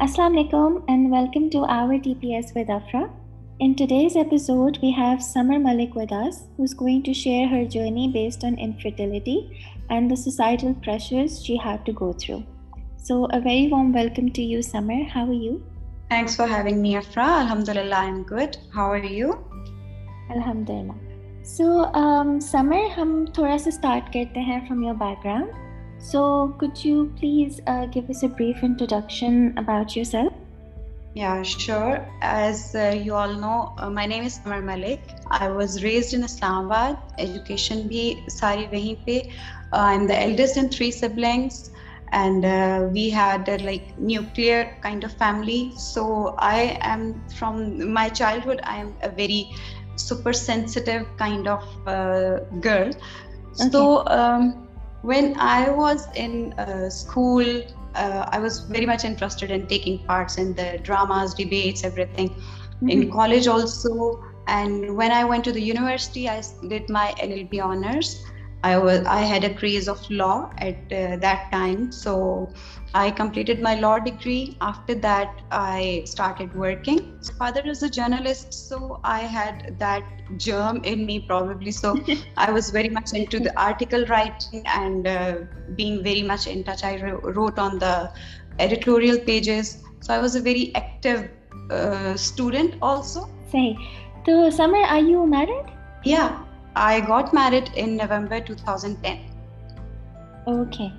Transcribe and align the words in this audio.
Assalamu 0.00 0.44
alaikum 0.44 0.84
and 0.88 1.10
welcome 1.10 1.48
to 1.50 1.58
our 1.58 1.98
TPS 1.98 2.54
with 2.54 2.68
Afra. 2.68 3.10
In 3.60 3.74
today's 3.74 4.16
episode, 4.16 4.78
we 4.82 4.90
have 4.90 5.22
Summer 5.22 5.58
Malik 5.58 5.94
with 5.94 6.12
us, 6.12 6.44
who's 6.56 6.74
going 6.74 7.02
to 7.04 7.14
share 7.14 7.48
her 7.48 7.64
journey 7.64 8.10
based 8.12 8.44
on 8.44 8.58
infertility 8.58 9.64
and 9.88 10.10
the 10.10 10.16
societal 10.16 10.74
pressures 10.74 11.42
she 11.44 11.56
had 11.56 11.86
to 11.86 11.92
go 11.92 12.12
through. 12.12 12.44
So, 12.96 13.24
a 13.32 13.40
very 13.40 13.68
warm 13.68 13.92
welcome 13.92 14.30
to 14.32 14.42
you, 14.42 14.60
Summer. 14.60 15.04
How 15.04 15.26
are 15.26 15.32
you? 15.32 15.64
Thanks 16.10 16.36
for 16.36 16.46
having 16.46 16.82
me, 16.82 16.96
Afra. 16.96 17.24
Alhamdulillah, 17.24 17.96
I'm 17.96 18.22
good. 18.22 18.58
How 18.74 18.90
are 18.90 18.98
you? 18.98 19.38
Alhamdulillah. 20.30 20.96
So, 21.42 21.84
um, 21.94 22.40
Summer, 22.40 22.88
hum 22.90 23.28
thoda 23.28 23.58
sa 23.60 23.70
start 23.70 24.12
karte 24.12 24.36
hain 24.36 24.66
from 24.66 24.82
your 24.82 24.94
background. 24.94 25.50
So, 26.02 26.52
could 26.58 26.84
you 26.84 27.12
please 27.16 27.60
uh, 27.68 27.86
give 27.86 28.10
us 28.10 28.24
a 28.24 28.28
brief 28.28 28.64
introduction 28.64 29.56
about 29.56 29.94
yourself? 29.94 30.32
Yeah, 31.14 31.42
sure. 31.44 32.04
As 32.22 32.74
uh, 32.74 33.00
you 33.00 33.14
all 33.14 33.32
know, 33.34 33.72
uh, 33.78 33.88
my 33.88 34.04
name 34.06 34.24
is 34.24 34.34
Samar 34.34 34.62
Malik. 34.62 35.00
I 35.30 35.48
was 35.48 35.84
raised 35.84 36.12
in 36.12 36.24
Islamabad. 36.24 36.98
Education 37.18 37.88
bhi 37.88 38.28
sari 38.28 38.66
wahi 38.72 38.96
pe. 39.06 39.18
Uh, 39.72 39.76
I'm 39.76 40.08
the 40.08 40.18
eldest 40.20 40.56
in 40.56 40.70
three 40.70 40.90
siblings, 40.90 41.70
and 42.10 42.44
uh, 42.44 42.88
we 42.90 43.08
had 43.08 43.48
a 43.48 43.58
like 43.58 43.96
nuclear 43.96 44.76
kind 44.80 45.04
of 45.04 45.12
family. 45.12 45.70
So 45.76 46.34
I 46.38 46.78
am 46.80 47.22
from 47.38 47.92
my 47.92 48.08
childhood. 48.08 48.60
I 48.64 48.78
am 48.78 48.92
a 49.02 49.08
very 49.22 49.54
super 49.94 50.32
sensitive 50.32 51.06
kind 51.16 51.46
of 51.46 51.62
uh, 51.86 52.40
girl. 52.68 52.88
Okay. 52.88 53.70
So 53.70 54.04
um, 54.08 54.68
when 55.02 55.38
I 55.38 55.70
was 55.70 56.08
in 56.16 56.52
uh, 56.54 56.90
school, 56.90 57.44
uh, 57.94 58.26
I 58.32 58.38
was 58.40 58.60
very 58.60 58.86
much 58.86 59.04
interested 59.04 59.50
in 59.50 59.66
taking 59.68 59.98
parts 60.06 60.38
in 60.38 60.54
the 60.54 60.78
dramas, 60.82 61.34
debates, 61.34 61.84
everything. 61.84 62.34
In 62.88 63.08
Mhm. 63.08 63.12
college 63.12 63.46
also, 63.48 64.20
and 64.48 64.96
when 64.96 65.12
I 65.12 65.24
went 65.24 65.44
to 65.44 65.52
the 65.52 65.62
university, 65.62 66.28
I 66.28 66.38
s- 66.38 66.54
did 66.68 66.88
my 66.90 67.14
LLB 67.20 67.60
honors. 67.60 68.24
I 68.64 68.78
was 68.78 69.04
I 69.06 69.20
had 69.20 69.44
a 69.44 69.52
craze 69.54 69.88
of 69.88 70.08
law 70.10 70.50
at 70.58 70.92
uh, 70.92 71.16
that 71.16 71.50
time, 71.50 71.90
so 71.90 72.52
I 72.94 73.10
completed 73.10 73.60
my 73.60 73.74
law 73.74 73.98
degree. 73.98 74.56
After 74.60 74.94
that, 75.06 75.42
I 75.50 76.02
started 76.04 76.54
working. 76.54 77.18
Father 77.38 77.62
is 77.64 77.82
a 77.82 77.90
journalist, 77.90 78.54
so 78.54 79.00
I 79.02 79.20
had 79.20 79.78
that 79.80 80.04
germ 80.36 80.82
in 80.84 81.04
me 81.06 81.18
probably. 81.20 81.72
So 81.72 81.98
I 82.36 82.52
was 82.52 82.70
very 82.70 82.88
much 82.88 83.12
into 83.14 83.40
the 83.40 83.58
article 83.60 84.04
writing 84.06 84.62
and 84.66 85.06
uh, 85.06 85.34
being 85.74 86.04
very 86.04 86.22
much 86.22 86.46
in 86.46 86.62
touch. 86.62 86.84
I 86.84 87.00
wr- 87.00 87.32
wrote 87.32 87.58
on 87.58 87.78
the 87.80 88.12
editorial 88.60 89.18
pages. 89.18 89.82
So 90.00 90.14
I 90.14 90.18
was 90.18 90.36
a 90.36 90.40
very 90.40 90.72
active 90.76 91.30
uh, 91.70 92.16
student 92.16 92.76
also. 92.80 93.28
Say, 93.50 93.76
so 94.24 94.50
Summer, 94.50 94.78
are 94.78 95.00
you 95.00 95.26
married? 95.26 95.66
Yeah, 96.04 96.38
I 96.74 97.00
got 97.02 97.32
married 97.32 97.70
in 97.76 97.96
November 97.96 98.40
2010. 98.40 99.20
Okay. 100.48 100.92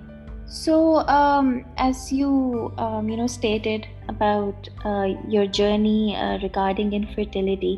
So, 0.46 1.00
um, 1.00 1.66
as 1.78 2.12
you 2.12 2.74
um, 2.78 3.10
you 3.10 3.18
know 3.18 3.28
stated 3.28 3.88
about 4.08 4.70
uh, 4.86 5.08
your 5.28 5.48
journey 5.48 6.16
uh, 6.16 6.38
regarding 6.40 6.94
infertility, 6.94 7.78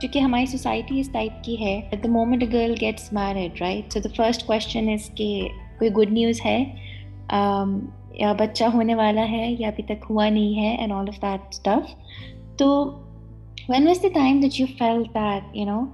چونکہ 0.00 0.18
ہماری 0.18 0.46
society 0.46 0.98
اس 1.00 1.08
type 1.12 1.42
کی 1.44 1.54
ہے 1.60 1.74
at 1.90 2.02
the 2.02 2.08
moment 2.12 2.42
girl 2.52 2.74
gets 2.80 3.12
married 3.12 3.60
right 3.60 3.92
so 3.92 4.00
the 4.00 4.08
first 4.16 4.46
question 4.46 4.88
is 4.92 5.08
کہ 5.16 5.26
کوئی 5.78 5.90
good 5.96 6.12
news 6.12 6.40
ہے 6.44 6.58
یا 8.20 8.32
بچہ 8.38 8.64
ہونے 8.74 8.94
والا 8.94 9.24
ہے 9.28 9.46
یا 9.58 9.68
ابھی 9.68 9.82
تک 9.84 10.04
ہوا 10.10 10.28
نہیں 10.28 10.58
ہے 10.60 10.74
and 10.74 10.92
all 10.92 11.08
of 11.08 11.20
that 11.22 11.48
stuff 11.50 11.94
تو 12.58 12.68
when 13.68 13.86
was 13.86 14.02
the 14.02 14.08
time 14.14 14.40
that 14.40 14.60
you 14.60 14.66
feel 14.78 15.02
that 15.14 15.56
you 15.56 15.64
know 15.64 15.84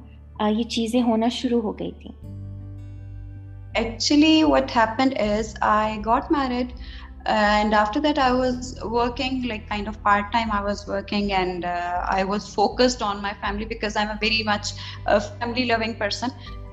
یہ 0.41 0.63
چیزیں 0.63 1.03
ہونا 1.03 1.29
شروع 1.29 1.63
ہو 1.63 1.79
گئی 1.79 1.91
تھیں۔ 1.93 2.13
Actually 3.75 4.43
what 4.43 4.77
happened 4.77 5.15
is 5.19 5.57
I 5.61 5.99
got 6.07 6.31
married 6.31 6.73
and 7.25 7.75
after 7.75 8.01
that 8.01 8.19
I 8.19 8.33
was 8.33 8.79
working 8.83 9.45
like 9.45 9.69
kind 9.69 9.89
of 9.89 10.03
part 10.03 10.33
time 10.33 10.53
I 10.53 10.65
was 10.65 10.89
working 10.89 11.31
and 11.31 11.65
I 12.05 12.25
was 12.25 12.55
focused 12.55 13.03
on 13.03 13.23
my 13.23 13.35
family 13.41 13.65
because 13.65 13.97
I 13.97 14.07
am 14.07 14.17
a 14.21 14.29
very 14.29 14.43
much 14.43 14.73
family 15.39 15.65
loving 15.65 15.93
person 15.93 16.29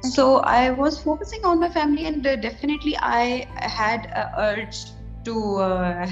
so 0.09 0.37
I 0.37 0.69
was 0.69 1.03
focusing 1.03 1.45
on 1.45 1.59
my 1.59 1.71
family 1.71 2.03
and 2.03 2.27
definitely 2.41 2.91
I 3.01 3.41
had 3.79 4.07
urge 4.37 4.85
to 5.25 5.61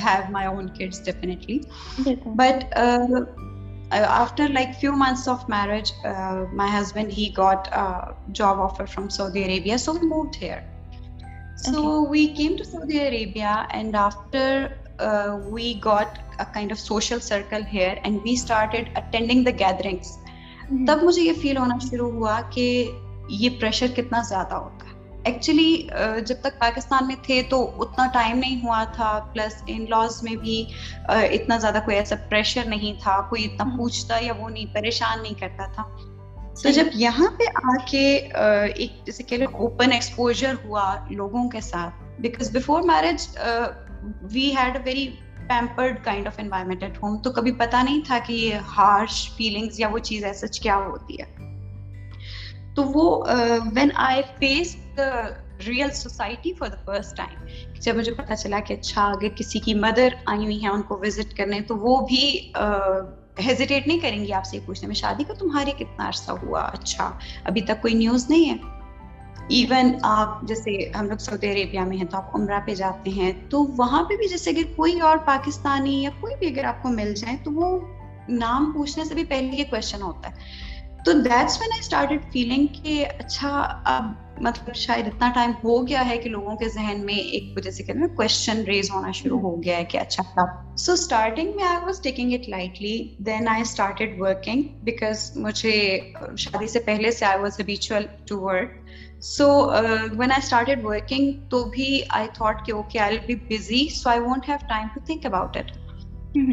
have 0.03 0.31
my 0.31 0.47
own 0.47 0.68
kids 0.68 1.06
definitely 1.06 1.59
but 2.25 2.74
after 3.92 4.48
like 4.48 4.70
few 4.80 4.92
months 4.94 5.28
of 5.28 5.50
marriage 5.50 5.92
my 6.53 6.80
husband 6.80 7.12
he 7.18 7.30
got 7.38 7.68
job 8.28 8.62
offer 8.62 8.86
from 8.86 9.09
Saudi 9.09 9.44
Arabia 9.44 9.78
so 9.78 9.94
we 9.94 10.09
got 10.09 10.36
here 10.42 10.59
so 11.58 12.06
went 12.09 12.56
to 12.58 12.64
Saudi 12.64 13.08
Arabia 13.08 13.64
and 13.70 13.96
after 13.96 14.68
we 15.46 15.74
got 15.86 16.20
of 16.40 16.80
social 16.80 17.20
circle 17.20 17.62
here 17.74 17.96
and 18.03 18.20
we 18.24 18.34
start 18.34 18.75
attending 18.96 19.48
gatherings 19.48 20.18
تب 20.88 21.04
مجھے 21.04 21.22
یہ 21.22 21.34
فیل 21.42 21.58
ہونا 21.58 21.78
شروع 21.90 22.12
ہوا 22.12 22.42
کہ 22.50 22.92
یہ 23.30 23.50
pressure 23.59 23.88
کتنا 23.96 24.22
زیادہ 24.22 24.54
ہوتا 24.54 24.87
ایکچولی 25.28 25.88
uh, 25.92 26.20
جب 26.26 26.36
تک 26.42 26.60
پاکستان 26.60 27.08
میں 27.08 27.16
تھے 27.22 27.42
تو 27.50 27.72
اتنا 27.80 28.08
ٹائم 28.14 28.38
نہیں 28.38 28.64
ہوا 28.64 28.84
تھا 28.84 29.20
پلس 29.34 29.64
ان 29.68 29.86
لاز 29.90 30.24
میں 30.24 30.36
بھی 30.36 30.66
uh, 31.12 31.24
اتنا 31.32 31.58
زیادہ 31.58 31.80
کوئی 31.86 31.98
ایسا 31.98 32.16
پریشر 32.30 32.64
نہیں 32.66 33.02
تھا 33.04 33.22
کوئی 33.30 33.46
اتنا 33.46 33.78
پوچھتا 33.78 34.18
یا 34.22 34.34
وہ 34.38 34.50
نہیں 34.50 34.66
پریشان 34.74 35.24
نہیں 35.24 35.40
کرتا 35.40 35.66
تھا۔ 35.66 35.84
تو 36.64 36.70
جب 36.70 36.86
یہاں 36.94 37.28
پہ 37.40 37.44
آ 37.64 37.76
کے 37.92 38.28
uh, 38.32 38.68
ایک 38.76 39.06
جیسے 39.06 39.24
کہہ 39.24 39.38
لو 39.38 39.46
اوپن 39.54 39.92
ایکسپوجر 39.92 40.54
ہوا 40.64 40.96
لوگوں 41.10 41.50
کے 41.50 41.62
ساتھ 41.62 42.22
because 42.22 42.56
before 42.56 42.82
marriage 42.82 43.38
we 44.22 44.50
had 44.58 44.76
a 44.76 44.82
very 44.86 45.08
pampered 45.48 46.04
kind 46.04 46.28
of 46.28 46.34
environment 46.38 46.84
at 46.84 46.98
home 47.04 47.18
تو 47.18 47.32
کبھی 47.32 47.52
پتہ 47.52 47.78
نہیں 47.84 48.02
تھا 48.06 48.20
کہ 48.28 48.34
یہ 48.34 48.56
ہارش 48.56 49.32
فیلنگس 49.38 49.80
یا 49.80 49.88
وہ 49.88 50.00
چیز 50.00 50.24
ایسا 50.24 50.48
کیا 50.62 50.76
ہوتی 50.76 51.18
ہے۔ 51.22 51.56
تو 52.78 52.84
وہ 52.94 53.24
when 53.76 53.90
I 53.96 54.22
face 54.40 54.76
the 54.98 55.10
real 55.68 55.92
society 55.92 56.54
for 56.54 56.68
the 56.68 56.78
first 56.86 57.18
time 57.18 57.46
جب 57.82 57.96
مجھے 57.96 58.14
پتا 58.14 58.36
چلا 58.36 58.60
کہ 58.60 58.74
اچھا 58.74 59.06
اگر 59.06 59.28
کسی 59.36 59.60
کی 59.60 59.74
مدر 59.74 60.14
آئی 60.26 60.44
ہوئی 60.44 60.62
ہیں، 60.62 60.70
ان 60.70 60.82
کو 60.82 60.98
وزٹ 60.98 61.34
کرنے، 61.38 61.62
تو 61.62 61.78
وہ 61.78 61.96
بھی 62.08 62.52
ہیزیٹیٹ 63.46 63.88
نہیں 63.88 64.00
کریں 64.00 64.24
گی 64.26 64.34
آپ 64.34 64.46
سے 64.46 64.60
پوچھنے 64.66 64.88
میں، 64.88 64.96
شادی 64.96 65.24
کا 65.24 65.34
تمہارے 65.34 65.72
کتنا 65.78 66.08
عرصہ 66.08 66.32
ہوا؟ 66.32 66.62
اچھا 66.62 67.12
ابھی 67.44 67.62
تک 67.62 67.82
کوئی 67.82 67.94
نیوز 67.94 68.30
نہیں 68.30 68.50
ہے؟ 68.50 68.56
ایون 69.50 69.92
آپ، 70.04 70.42
جیسے 70.42 70.72
ہم 71.00 71.06
لوگ 71.06 71.18
سعودی 71.18 71.52
عربیہ 71.52 71.80
میں 71.80 71.98
ہیں، 71.98 72.06
تو 72.06 72.18
آپ 72.18 72.36
عمرہ 72.36 72.60
پہ 72.66 72.76
جاتے 72.76 73.10
ہیں، 73.10 73.32
تو 73.50 73.64
وہاں 73.78 74.04
پہ 74.04 74.16
بھی 74.16 74.28
جیسے 74.28 74.50
اگر 74.50 74.72
کوئی 74.76 75.00
اور 75.00 75.18
پاکستانی 75.26 76.02
یا 76.04 76.10
کوئی 76.20 76.36
بھی 76.40 76.48
اگر 76.48 76.64
آپ 76.64 76.82
کو 76.84 76.90
مل 76.90 77.14
جائیں 77.16 77.38
تو 77.44 77.52
وہ 77.52 77.80
نام 78.30 78.72
پوچھنے 78.72 79.06
سے 79.06 79.14
بھی 79.14 79.24
پہلے 79.24 79.58
یہ 79.58 79.64
کوشچن 79.70 80.02
ہوتا 80.02 80.30
ہے۔ 80.30 80.67
تو 81.07 81.13
that's 81.13 81.57
when 81.62 81.69
I 81.72 81.79
started 81.79 82.23
feeling 82.31 82.66
کہ 82.73 83.06
اچھا 83.19 83.50
اب 83.85 84.06
مطلب 84.41 84.73
شاید 84.75 85.07
اتنا 85.07 85.29
ٹائم 85.35 85.51
ہو 85.63 85.75
گیا 85.88 86.06
ہے 86.07 86.18
کہ 86.18 86.29
لوگوں 86.29 86.56
کے 86.56 86.68
ذہن 86.69 87.06
میں 87.06 87.13
ایک 87.13 87.44
وجہ 87.57 87.72
سے 87.72 87.84
کہتے 87.84 88.00
ہیں 88.00 88.07
کوشچن 88.07 88.62
ریز 88.62 88.91
ہونا 88.91 89.12
شروع 89.12 89.40
ہو 89.40 89.56
گیا 89.63 89.78
ہے 89.78 89.85
کہ 89.85 89.97
اچھا 89.97 90.23
تب 90.35 90.78
سو 90.78 90.94
اسٹارٹنگ 90.94 91.56
میں 91.56 91.63
I 91.63 91.78
was 91.84 92.01
taking 92.01 92.34
it 92.34 92.50
lightly 92.50 92.97
then 93.25 93.47
I 93.47 93.62
started 93.62 94.19
working 94.19 94.63
because 94.84 95.31
مجھے 95.38 96.00
شادی 96.38 96.68
سے 96.68 96.79
پہلے 96.79 97.12
سے 97.12 97.25
I 97.25 97.39
was 97.39 97.59
habitual 97.59 98.06
to 98.28 98.41
work 98.41 98.75
so 99.25 99.50
when 100.12 100.31
I 100.31 100.44
started 100.44 100.85
working 100.85 101.31
تو 101.50 101.63
بھی 101.69 102.01
آئی 102.09 102.28
تھاٹ 102.34 102.66
کہ 102.66 102.72
okay 102.72 103.00
I 103.00 103.18
will 103.18 103.25
be 103.28 103.35
busy 103.48 103.88
so 103.95 104.10
I 104.10 104.19
won't 104.19 104.50
have 104.50 104.57
time 104.69 104.88
to 104.94 105.06
think 105.06 105.25
about 105.25 105.57
it 105.57 105.71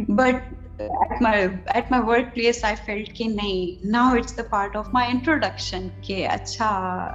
but 0.08 0.63
at 0.80 1.22
my 1.22 1.46
at 1.66 1.90
my 1.90 2.02
workplace 2.34 2.64
I 2.64 2.76
felt 2.86 3.12
کہ 3.14 3.28
نہیں 3.28 3.86
now 3.86 4.14
it's 4.16 4.36
the 4.36 4.42
part 4.50 4.76
of 4.76 4.88
my 4.92 5.10
introduction 5.10 5.88
کہ 6.02 6.26
اچھا 6.30 6.68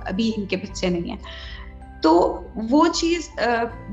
ابھی 0.07 0.31
ان 0.37 0.45
کے 0.45 0.57
بچے 0.57 0.89
نہیں 0.89 1.09
ہیں 1.09 1.17
تو 2.01 2.11
وہ 2.69 2.85
چیز 2.95 3.29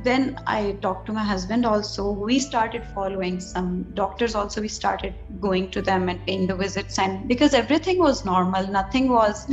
then 0.04 0.28
I 0.46 0.72
talk 0.80 1.06
to 1.06 1.12
my 1.12 1.34
husband 1.34 1.66
also 1.66 2.04
we 2.14 2.36
started 2.36 2.82
following 2.94 3.38
some 3.38 3.82
doctors 3.94 4.36
also 4.36 4.60
we 4.60 4.66
started 4.66 5.12
going 5.42 5.66
to 5.66 5.80
them 5.80 6.08
and 6.08 6.24
paying 6.26 6.46
the 6.46 6.54
visits 6.54 6.98
and 6.98 7.26
because 7.26 7.54
everything 7.78 8.00
was 8.00 8.24
normal 8.26 8.70
nothing 8.72 9.10
was 9.10 9.44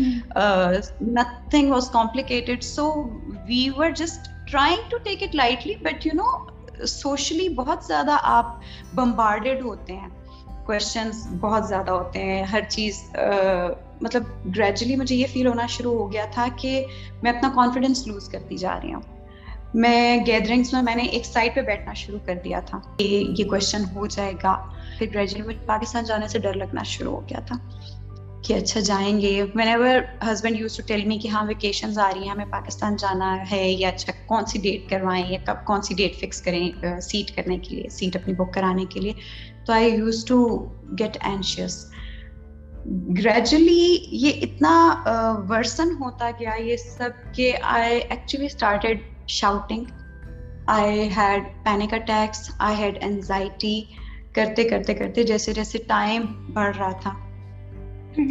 nothing 1.01 1.71
was 1.71 1.89
complicated 1.93 2.63
so 2.63 2.91
we 3.47 3.67
were 3.77 3.89
just 3.89 4.29
trying 4.51 4.89
to 4.89 4.97
take 4.97 5.23
it 5.23 5.35
lightly 5.35 5.75
but 5.81 6.05
you 6.05 6.11
know 6.15 6.52
socially 6.87 7.47
بہت 7.49 7.83
زیادہ 7.83 8.17
آپ 8.21 8.55
bombarded 8.93 9.61
ہوتے 9.61 9.95
ہیں. 9.95 10.09
Questions 10.65 11.27
بہت 11.39 11.67
زیادہ 11.67 11.91
ہوتے 11.91 12.23
ہیں. 12.23 12.43
ہر 12.43 12.61
چیز 12.69 13.03
مطلب 14.01 14.23
گریجولی 14.55 14.95
مجھے 14.95 15.15
یہ 15.15 15.27
فیل 15.33 15.47
ہونا 15.47 15.65
شروع 15.67 15.93
ہو 15.97 16.11
گیا 16.11 16.25
تھا 16.31 16.47
کہ 16.55 16.85
میں 17.23 17.31
اپنا 17.31 17.49
کانفیڈینس 17.55 18.07
لوز 18.07 18.27
کرتی 18.29 18.57
جا 18.57 18.79
رہی 18.83 18.93
ہوں. 18.93 19.01
میں 19.73 20.17
گیدرنگس 20.25 20.73
میں 20.73 20.81
میں 20.81 20.95
نے 20.95 21.03
ایک 21.03 21.25
سائڈ 21.25 21.55
پہ 21.55 21.61
بیٹھنا 21.61 21.93
شروع 21.93 22.19
کر 22.25 22.35
دیا 22.43 22.59
تھا 22.59 22.79
کہ 22.97 23.03
یہ 23.37 23.45
کوشچن 23.49 23.83
ہو 23.95 24.05
جائے 24.07 24.33
گا. 24.43 24.55
پھر 24.97 25.07
گریجولی 25.13 25.47
مجھے 25.47 25.65
پاکستان 25.65 26.03
جانے 26.03 26.27
سے 26.27 26.39
ڈر 26.39 26.53
لگنا 26.53 26.83
شروع 26.83 27.13
ہو 27.13 27.21
گیا 27.29 27.39
تھا. 27.39 27.55
کہ 28.43 28.53
اچھا 28.53 28.79
جائیں 28.79 29.19
گے۔ 29.21 29.41
Whenever 29.67 29.99
husband 30.31 30.59
used 30.59 30.75
to 30.77 30.83
tell 30.87 31.05
me 31.05 31.17
کہ 31.17 31.27
ہاں 31.27 31.43
ویکیشنز 31.45 31.99
آ 31.99 32.09
رہی 32.13 32.23
ہیں، 32.23 32.29
ہمیں 32.29 32.51
پاکستان 32.51 32.95
جانا 32.95 33.35
ہے 33.51 33.71
یا 33.71 33.89
اچھا 33.89 34.13
کون 34.25 34.45
سی 34.45 34.59
ڈیٹ 34.59 34.89
کروائیں 34.89 35.25
یا 35.29 35.37
کب 35.45 35.65
کون 35.65 35.81
سی 35.81 35.93
ڈیٹ 35.95 36.15
فکس 36.15 36.41
کریں 36.41 36.99
سیٹ 37.01 37.35
کرنے 37.35 37.57
کے 37.57 37.75
لیے 37.75 37.89
سیٹ 37.89 38.15
اپنی 38.15 38.33
بک 38.33 38.53
کرانے 38.53 38.85
کے 38.85 38.99
لیے۔ 38.99 39.13
تو 39.65 39.73
I 39.73 39.93
used 39.95 40.25
to 40.25 40.45
get 40.99 41.17
anxious 41.21 41.85
gradually 43.17 43.97
یہ 44.11 44.31
اتنا 44.41 44.73
ورسن 45.49 45.95
ہوتا 45.99 46.31
گیا 46.39 46.53
یہ 46.59 46.77
سب 46.77 47.09
کہ 47.35 47.53
I 47.61 47.99
actually 48.09 48.45
started 48.45 48.99
shouting 49.27 49.83
I 50.67 51.09
had 51.17 51.43
panic 51.63 51.93
attacks 51.93 52.51
I 52.59 52.75
had 52.75 52.97
anxiety 53.01 53.81
کرتے 54.33 54.63
کرتے 54.63 54.93
کرتے 54.93 55.23
جیسے 55.23 55.53
جیسے 55.53 55.77
ٹائم 55.87 56.25
بڑھ 56.53 56.77
رہا 56.77 56.91
تھا۔ 56.91 57.13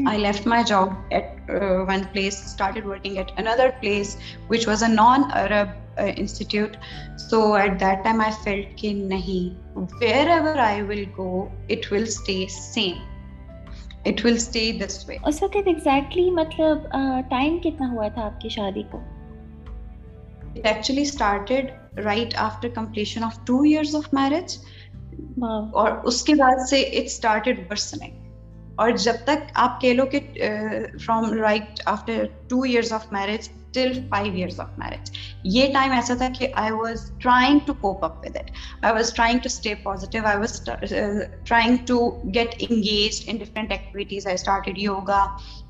I 0.06 0.16
left 0.16 0.46
my 0.46 0.62
job 0.62 0.96
at 1.10 1.38
uh, 1.50 1.84
one 1.84 2.04
place, 2.12 2.36
started 2.36 2.84
working 2.84 3.18
at 3.18 3.32
another 3.38 3.72
place, 3.80 4.16
which 4.48 4.66
was 4.66 4.82
a 4.82 4.88
non-Arab 4.88 5.70
uh, 5.98 6.06
institute. 6.06 6.76
So 7.16 7.56
at 7.56 7.78
that 7.80 8.04
time, 8.04 8.20
I 8.20 8.30
felt 8.30 8.76
ki 8.76 8.94
nahi, 8.94 9.56
wherever 10.00 10.54
I 10.58 10.82
will 10.82 11.06
go, 11.16 11.50
it 11.68 11.90
will 11.90 12.06
stay 12.06 12.46
same. 12.46 13.00
It 14.04 14.24
will 14.24 14.38
stay 14.38 14.72
this 14.78 15.06
way. 15.08 15.18
اس 15.24 15.42
وقت 15.42 15.68
exactly 15.68 16.30
مطلب 16.38 16.86
time 17.30 17.58
کتنا 17.64 17.90
ہوا 17.90 18.08
تھا 18.14 18.22
آپ 18.22 18.40
کی 18.40 18.48
شادی 18.48 18.82
کو 18.90 19.00
It 20.54 20.66
actually 20.66 21.04
started 21.04 21.72
right 22.06 22.34
after 22.46 22.68
completion 22.68 23.22
of 23.24 23.44
two 23.50 23.64
years 23.64 23.94
of 23.94 24.12
marriage. 24.12 24.58
اور 25.42 25.90
اس 26.04 26.22
کے 26.22 26.34
بعد 26.34 26.66
سے 26.70 26.82
it 27.00 27.10
started 27.10 27.68
worsening. 27.70 28.21
اور 28.82 28.90
جب 28.90 29.14
تک 29.24 29.50
آپ 29.54 29.80
کہہ 29.80 29.92
لو 29.94 30.06
کہ 30.06 30.20
from 31.06 31.32
right 31.32 31.80
after 31.86 32.24
two 32.48 32.62
years 32.62 32.92
of 32.92 33.12
marriage 33.12 33.48
till 33.72 33.92
five 34.10 34.32
years 34.34 34.60
of 34.60 34.68
marriage 34.78 35.10
یہ 35.44 35.72
ٹائم 35.72 35.92
ایسا 35.92 36.14
تھا 36.18 36.28
کہ 36.38 36.48
I 36.54 36.72
was 36.72 37.10
trying 37.22 37.58
to 37.66 37.74
cope 37.74 38.04
up 38.04 38.18
with 38.18 38.36
it 38.36 38.50
I 38.82 38.94
was 38.94 39.12
trying 39.12 39.38
to 39.38 39.46
stay 39.46 39.74
positive 39.74 40.26
I 40.26 40.38
was 40.38 40.60
trying 41.44 41.76
to 41.86 42.10
get 42.34 42.54
engage 42.70 43.22
in 43.26 43.36
different 43.36 43.72
activities 43.72 44.26
I 44.26 44.34
started 44.34 44.78
yoga 44.78 45.24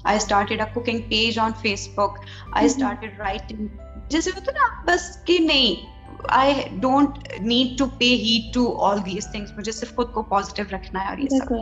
I 0.04 0.16
started 0.16 0.60
a 0.60 0.66
cooking 0.74 1.00
page 1.00 1.38
on 1.38 1.50
Facebook 1.94 2.18
I 2.52 2.66
started 2.66 3.20
writing 3.20 3.66
جیسے 4.08 4.30
ہوتا 4.30 4.52
نا 4.52 4.68
بس 4.86 5.24
کہ 5.26 5.38
نہیں 5.38 5.90
I 6.28 6.54
don't 6.80 7.18
need 7.40 7.78
to 7.78 7.86
pay 7.98 8.14
heed 8.14 8.54
to 8.54 8.76
all 8.80 8.98
these 9.06 9.30
things 9.32 9.56
مجھے 9.56 9.72
صرف 9.72 9.94
خود 9.94 10.12
کو 10.12 10.22
پازیٹیو 10.22 10.64
رکھنا 10.72 11.04
ہے 11.04 11.08
اور 11.08 11.18
یہ 11.18 11.28
سب۔ 11.28 11.54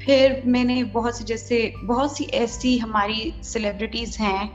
پھر 0.00 0.32
میں 0.44 0.64
نے 0.64 0.82
بہت 0.84 1.14
سی 1.14 1.24
جیسے 1.24 1.68
بہت 1.86 2.10
سی 2.10 2.24
ایسی 2.32 2.80
ہماری 2.82 3.30
سیلیبریٹیز 3.42 4.20
ہیں 4.20 4.46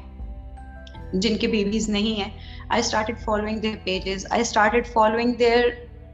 جن 1.13 1.37
کے 1.37 1.47
بیبیز 1.47 1.89
نہیں 1.89 2.19
ہیں۔ 2.19 2.29
I 2.69 2.79
started 2.79 3.19
following 3.19 3.59
their 3.59 3.75
pages 3.83 4.25
I 4.29 4.41
started 4.41 4.87
following 4.87 5.33
their 5.33 5.65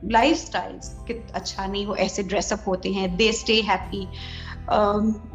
life 0.04 0.38
styles 0.38 0.94
کہ 1.08 1.14
اچھا 1.34 1.66
نہیں 1.66 1.86
وہ 1.86 1.96
ایسے 1.96 2.22
ڈریس 2.24 2.52
اپ 2.52 2.68
ہوتے 2.68 2.90
ہیں 2.90 3.08
دے 3.08 3.30
اسٹے 3.30 3.60
ہیپی 3.68 4.04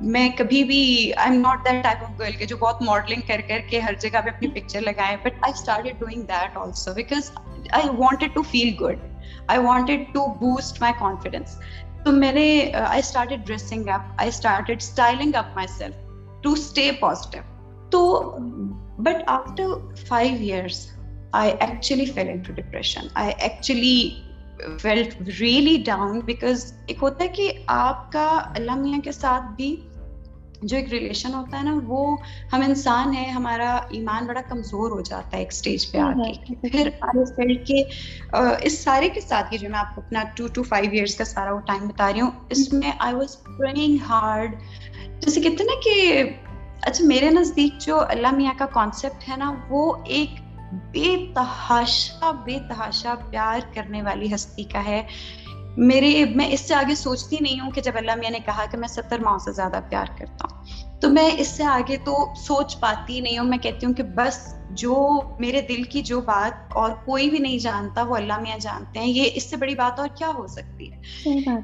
میں 0.06 0.28
کبھی 0.28 0.62
بھی 0.64 0.80
I 1.16 1.30
am 1.30 1.40
not 1.40 1.64
that 1.64 1.82
type 1.82 2.02
of 2.02 2.18
girl 2.18 2.32
کے 2.32 2.46
جو 2.46 2.56
بہت 2.56 2.82
ماڈلنگ 2.82 3.20
کر 3.26 3.40
کر 3.48 3.60
کے 3.68 3.80
ہر 3.80 3.94
جگہ 3.94 4.20
پہ 4.24 4.28
اپنی 4.28 4.48
پکچر 4.48 4.80
لگائیں 4.80 5.16
but 5.16 5.34
I 5.40 5.52
started 5.56 5.98
doing 5.98 6.22
that 6.22 6.56
also 6.56 6.94
because 6.94 7.30
I 7.70 7.88
wanted 7.98 8.34
to 8.34 8.42
feel 8.42 8.72
good 8.80 8.98
I 9.46 9.58
wanted 9.58 10.04
to 10.14 10.26
boost 10.40 10.80
my 10.80 10.92
confidence 10.98 11.56
تو 12.06 12.12
میں 12.12 12.32
نے 12.32 12.72
I 12.78 12.98
started 12.98 13.46
dressing 13.46 13.88
up 13.88 14.00
I 14.18 14.28
started 14.28 14.82
styling 14.82 15.34
up 15.34 15.44
myself 15.68 15.94
to 16.42 16.52
stay 16.52 16.90
positive 17.00 17.42
تو 17.90 18.02
but 18.98 19.22
after 19.26 19.72
five 20.08 20.36
years 20.40 20.78
I 21.32 21.50
actually 21.60 22.04
fell 22.06 22.28
into 22.38 22.52
depression 22.52 23.06
I 23.14 23.32
actually 23.38 23.98
felt 24.82 25.20
really 25.40 25.76
down 25.86 26.20
because 26.20 26.72
ایک 26.86 27.02
ہوتا 27.02 27.24
ہے 27.24 27.28
کہ 27.28 27.52
آپ 27.66 28.12
کا 28.12 28.28
اللہ 28.54 28.76
میاں 28.76 29.00
کے 29.04 29.12
ساتھ 29.12 29.52
بھی 29.56 29.74
جو 30.62 30.76
ایک 30.76 30.88
ریلیشن 30.88 31.34
ہوتا 31.34 31.58
ہے 31.58 31.62
نا 31.62 31.78
وہ 31.86 32.16
ہم 32.52 32.60
انسان 32.60 33.14
ہیں 33.14 33.30
ہمارا 33.30 33.78
ایمان 33.90 34.26
بڑا 34.26 34.40
کمزور 34.40 34.90
ہو 34.90 35.00
جاتا 35.00 35.36
ہے 35.36 35.42
ایک 35.42 35.52
اسٹیج 35.52 35.92
پہ 35.92 35.98
آ 35.98 36.12
کے۔ 36.12 36.54
پھر 36.68 37.54
کے 37.64 37.82
اس 38.62 38.78
سارے 38.78 39.08
کے 39.08 39.20
ساتھ 39.20 39.54
یہ 39.54 39.58
جو 39.58 39.68
میں 39.70 39.78
آپ 39.78 39.94
کو 39.94 40.02
اپنا 40.06 40.22
ٹو 40.34 40.46
ٹو 40.48 40.62
فائیو 40.62 40.90
ایئرس 40.92 41.14
کا 41.14 41.24
سارا 41.24 41.52
وہ 41.52 41.60
ٹائم 41.60 41.86
بتا 41.88 42.12
رہی 42.12 42.20
ہوں 42.20 42.30
اس 42.50 42.72
میں 42.72 42.92
آئی 42.98 43.14
واز 43.14 43.42
پرینگ 43.58 43.96
ہارڈ 44.08 44.54
جیسے 45.20 45.40
کہتے 45.40 45.64
ہیں 45.64 45.64
نا 45.64 45.80
کہ 45.84 46.22
اچھا 46.82 47.04
میرے 47.04 47.30
نزدیک 47.30 47.80
جو 47.80 48.00
اللہ 48.00 48.30
میاں 48.30 48.52
کا 48.58 48.66
کانسیپٹ 48.66 49.28
ہے 49.28 49.36
نا 49.36 49.54
وہ 49.68 49.96
ایک 50.06 50.40
بے 50.72 51.32
تحاشا 51.34 52.30
بے 52.30 52.58
تحاشا 52.68 53.14
پیار 53.30 53.60
کرنے 53.74 54.02
والی 54.02 54.34
ہستی 54.34 54.64
کا 54.64 54.84
ہے۔ 54.84 55.02
میرے 55.76 56.24
میں 56.34 56.48
اس 56.50 56.60
سے 56.60 56.74
آگے 56.74 56.94
سوچتی 56.94 57.36
نہیں 57.40 57.60
ہوں 57.60 57.70
کہ 57.70 57.80
جب 57.80 57.92
اللہ 57.94 58.12
میاں 58.14 58.30
نے 58.30 58.38
کہا 58.44 58.64
کہ 58.70 58.76
میں 58.78 58.88
ستر 58.88 59.18
ماہ 59.18 59.38
سے 59.38 59.52
زیادہ 59.52 59.80
پیار 59.88 60.06
کرتا 60.18 60.46
ہوں 60.50 60.64
تو 61.00 61.10
میں 61.10 61.30
اس 61.38 61.48
سے 61.48 61.64
آگے 61.64 61.96
تو 61.96 62.34
سوچ 62.36 62.80
پاتی 62.80 63.20
نہیں 63.20 63.38
ہوں۔ 63.38 63.46
میں 63.46 63.58
کہتی 63.58 63.86
ہوں 63.86 63.92
کہ 63.92 64.02
بس 64.02 64.54
جو 64.70 65.20
میرے 65.40 65.60
دل 65.60 65.82
کی 65.82 66.02
جو 66.02 66.20
بات 66.20 66.72
اور 66.72 66.90
کوئی 67.04 67.30
بھی 67.30 67.38
نہیں 67.38 67.58
جانتا 67.58 68.02
وہ 68.02 68.16
اللہ 68.16 68.40
میاں 68.40 68.58
جانتے 68.58 68.98
ہیں۔ 68.98 69.06
یہ 69.06 69.30
اس 69.34 69.50
سے 69.50 69.56
بڑی 69.56 69.74
بات 69.74 70.00
اور 70.00 70.08
کیا 70.14 70.30
ہو 70.38 70.46
سکتی 70.46 70.92
ہے؟ 70.92 70.98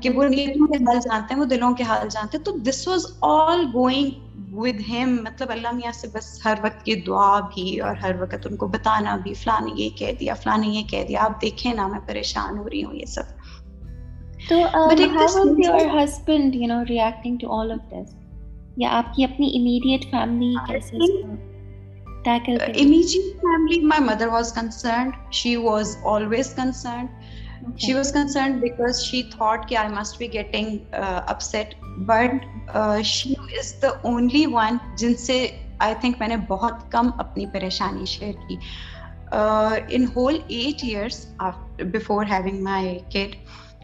کہ 0.03 0.11
وہ 0.11 0.25
نیتوں 0.25 0.67
کے 0.67 0.85
حال 0.85 0.99
جانتے 1.01 1.35
ہیں 1.35 1.41
وہ 1.41 1.47
دلوں 1.47 1.75
کے 1.75 1.83
حال 1.83 2.09
جانتے 2.11 2.39
ہیں۔ 2.39 2.45
تو 2.45 2.59
this 2.59 2.89
was 2.89 3.07
all 3.21 3.67
going 3.75 4.11
with 4.53 4.81
him 4.89 5.17
مطلب 5.23 5.51
اللہ 5.51 5.69
میاں 5.73 5.93
سے 5.93 6.07
بس 6.13 6.47
ہر 6.47 6.55
وقت 6.63 6.85
کی 6.85 6.95
دعا 6.95 7.41
بھی 7.41 7.81
اور 7.81 7.97
ہر 7.97 8.23
وقت 8.23 8.47
ان 8.47 8.57
کو 8.57 8.67
بتانا 8.67 9.17
بھی 9.17 9.35
فلاں 9.35 9.61
نے 9.61 9.71
یہ 9.77 9.91
کہہ 9.91 10.13
دیا 10.21 10.35
فلاں 10.35 10.59
نے 10.59 10.67
یہ 10.69 10.83
کہہ 10.83 11.05
دیا۔ 11.09 11.25
آپ 11.25 11.43
دیکھیں 11.43 11.75
نا 11.75 11.87
میں 11.87 12.01
پریشان 12.07 12.59
ہو 12.59 12.71
رہی 12.71 12.85
ہوں 12.85 12.95
یہ 12.95 13.05
سب۔ 13.05 13.42
تو 14.49 14.57
husband 16.05 16.55
you 16.55 16.67
know 16.67 16.83
reacting 16.89 17.37
to 17.39 17.61
all 17.61 17.73
of 17.73 17.91
this 17.93 18.15
یا 18.77 18.89
آپ 18.91 19.15
کی 19.15 19.25
اپنی 19.25 19.47
امیڈیٹ 19.55 20.11
فیملی 20.11 20.55
کیسے 20.67 20.97
immediate 22.81 23.41
family 23.41 23.81
my 23.87 24.05
mother 24.05 24.27
was 24.27 24.53
concerned 24.53 25.33
she 25.33 25.57
was 25.57 25.97
always 26.05 26.55
concerned 26.55 27.09
she 27.79 27.93
was 27.93 28.13
concerned 28.13 28.61
because 28.61 29.01
she 29.01 29.23
thought 29.23 29.69
کہ 29.69 29.77
I 29.77 29.89
must 29.89 30.19
be 30.19 30.33
getting 30.33 30.77
upset 31.27 31.75
but 32.07 32.77
she 33.05 33.35
is 33.59 33.75
the 33.83 33.89
only 34.03 34.45
one 34.47 34.77
جن 34.97 35.15
سے 35.15 35.47
I 35.79 35.95
think 36.01 36.17
میں 36.21 36.29
نے 36.29 36.37
بہت 36.49 36.93
کم 36.93 37.11
اپنی 37.19 37.47
پریشانی 37.47 38.05
شیئر 38.05 38.33
کی. 38.49 38.57
In 39.89 40.07
whole 40.17 40.39
eight 40.49 40.85
years 40.85 41.27
before 41.79 42.25
having 42.31 42.63
my 42.65 42.99
kid 43.09 43.37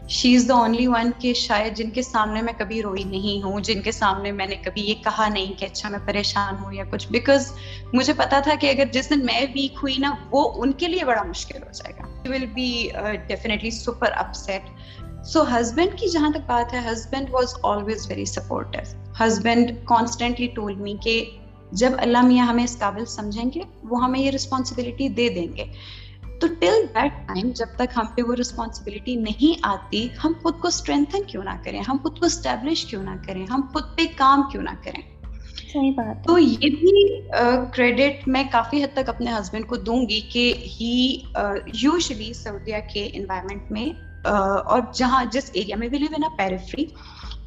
she 0.09 0.35
is 0.35 0.45
the 0.49 0.55
only 0.55 0.87
one 0.87 1.09
کہ 1.19 1.33
شاید 1.33 1.75
جن 1.77 1.89
کے 1.89 2.01
سامنے 2.01 2.41
میں 2.41 2.53
کبھی 2.57 2.81
روئی 2.81 3.03
نہیں 3.03 3.43
ہوں، 3.43 3.59
جن 3.59 3.81
کے 3.81 3.91
سامنے 3.91 4.31
میں 4.31 4.47
نے 4.47 4.55
کبھی 4.55 4.81
یہ 4.81 4.93
کہا 5.03 5.27
نہیں 5.27 5.53
کہ 5.59 5.65
اچھا 5.65 5.89
میں 5.89 5.99
پریشان 6.05 6.63
ہوں 6.63 6.73
یا 6.73 6.83
کچھ۔ 6.89 7.07
بیکاز 7.11 7.51
مجھے 7.93 8.13
پتا 8.13 8.39
تھا 8.39 8.53
کہ 8.59 8.69
اگر 8.69 8.85
جس 8.91 9.09
دن 9.09 9.25
میں 9.25 9.41
ویک 9.41 9.77
ہوئی 9.83 9.95
نا، 9.99 10.15
وہ 10.31 10.51
ان 10.55 10.71
کے 10.71 10.87
لیے 10.87 11.03
بڑا 11.05 11.23
مشکل 11.23 11.63
ہو 11.63 11.71
جائے 11.71 11.93
گا۔ 11.97 12.29
Will 12.29 12.45
be 12.45 12.89
definitely 13.27 13.71
super 13.71 14.11
upset 14.33 14.61
so 15.25 15.43
husband 15.43 15.99
کی 15.99 16.07
جہاں 16.07 16.29
تک 16.29 16.47
بات 16.47 16.73
ہے 16.73 16.79
husband 16.91 17.29
was 17.31 17.53
always 17.63 18.09
very 18.09 18.25
supportive 18.25 19.13
husband 19.23 19.71
constantly 19.85 20.47
told 20.47 20.75
me 20.75 20.95
کہ 21.03 21.29
جب 21.71 21.91
اللہ 21.97 22.21
میاں 22.21 22.47
ہمیں 22.47 22.63
اس 22.63 22.77
قابل 22.79 23.05
سمجھیں 23.05 23.49
گے، 23.55 23.59
وہ 23.83 24.03
ہمیں 24.03 24.19
یہ 24.19 24.31
رسپانسبلٹی 24.31 25.09
دے 25.09 25.29
دیں 25.29 25.55
گے۔ 25.55 25.65
تو 26.39 26.47
ٹل 26.47 26.85
دیٹ 26.95 27.11
ٹائم 27.27 27.49
جب 27.55 27.65
تک 27.75 27.97
ہم 27.97 28.05
پہ 28.15 28.21
وہ 28.21 28.35
رسپانسبلٹی 28.35 29.15
نہیں 29.15 29.59
آتی 29.63 30.07
ہم 30.23 30.33
خود 30.41 30.59
کو 30.59 30.67
اسٹرینتھن 30.67 31.23
کیوں 31.23 31.43
نہ 31.43 31.55
کریں؟ 31.63 31.81
ہم 31.87 31.97
خود 32.03 32.19
کو 32.19 32.25
اسٹیبلش 32.25 32.85
کیوں 32.85 33.03
نہ 33.03 33.15
کریں؟ 33.25 33.45
ہم 33.49 33.61
خود 33.73 33.83
پہ 33.97 34.01
کام 34.15 34.43
کیوں 34.51 34.63
نہ 34.63 34.69
کریں؟ 34.83 35.01
تو 36.27 36.37
یہ 36.39 36.69
بھی 36.69 37.21
کریڈٹ 37.73 38.27
میں 38.27 38.43
کافی 38.51 38.83
حد 38.83 38.93
تک 38.93 39.09
اپنے 39.09 39.31
ہسبینڈ 39.31 39.67
کو 39.67 39.75
دوں 39.75 40.01
گی 40.09 40.19
کہ 40.21 40.53
ہی 40.57 41.23
یوزلی 41.83 42.33
سعودیہ 42.33 42.77
کے 42.93 43.09
انوائرمنٹ 43.13 43.71
میں 43.71 43.85
اور 44.65 44.81
جہاں 44.93 45.25
جس 45.25 45.49
ایریا 45.53 45.75
میں 45.75 45.87
بھی 45.87 45.97
لیو 45.97 46.15
ان 46.17 46.23
پیریفری 46.37 46.85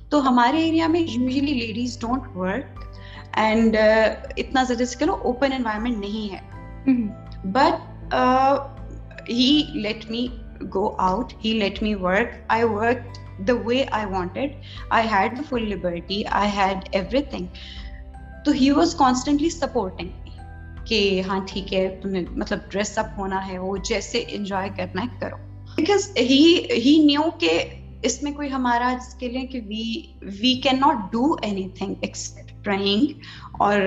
تو 0.08 0.28
ہمارے 0.28 0.56
ایریا 0.56 0.86
میں 0.86 1.00
usually 1.00 1.54
ladies 1.54 1.98
don't 2.00 2.36
work 2.36 2.80
and 3.32 3.76
اتنا 4.36 4.62
زیادہ 4.62 4.84
سے 4.84 4.98
کہ 4.98 5.10
اوپن 5.10 5.52
انوائرمنٹ 5.52 5.98
نہیں 5.98 6.32
ہے۔ 6.34 6.40
But 7.44 8.14
he 9.26 9.72
let 9.76 10.08
me 10.08 10.40
go 10.70 10.96
out. 10.98 11.34
He 11.40 11.58
let 11.58 11.82
me 11.82 11.94
work. 11.96 12.34
I 12.50 12.64
worked 12.64 13.20
the 13.40 13.56
way 13.56 13.86
i 13.88 14.04
wanted. 14.06 14.56
I 14.90 15.00
had 15.02 15.36
the 15.36 15.42
full 15.42 15.60
liberty. 15.60 16.26
I 16.28 16.46
had 16.46 16.88
everything. 16.92 17.50
So 18.44 18.52
he 18.52 18.72
was 18.72 18.94
constantly 18.94 19.50
supporting 19.50 20.12
me 20.16 20.22
کہ 20.86 21.22
ہاں 21.26 21.38
ٹھیک 21.48 21.72
ہے 21.74 21.88
تمہیں 22.02 22.22
مطلب 22.30 22.58
dress 22.70 22.96
up 22.98 23.18
ہونا 23.18 23.46
ہے 23.46 23.58
وہ 23.58 23.76
جیسے 23.88 24.24
انجوائے 24.28 24.68
کرنا 24.76 25.02
ہے 25.02 25.18
کرو 25.20 25.36
بیکاز 25.76 26.10
ہی 26.16 26.96
نیو 27.04 27.30
کہ 27.38 27.52
اس 28.02 28.22
میں 28.22 28.32
کوئی 28.32 28.50
ہمارا 28.52 28.92
جس 29.00 29.14
کے 29.14 29.28
لیے 29.28 29.46
کہ 29.46 29.60
we 29.66 29.84
we 30.40 30.54
cannot 30.80 31.12
do 31.12 31.34
anything 31.78 31.94
except 32.00 32.52
praying 32.64 33.12
اور 33.62 33.80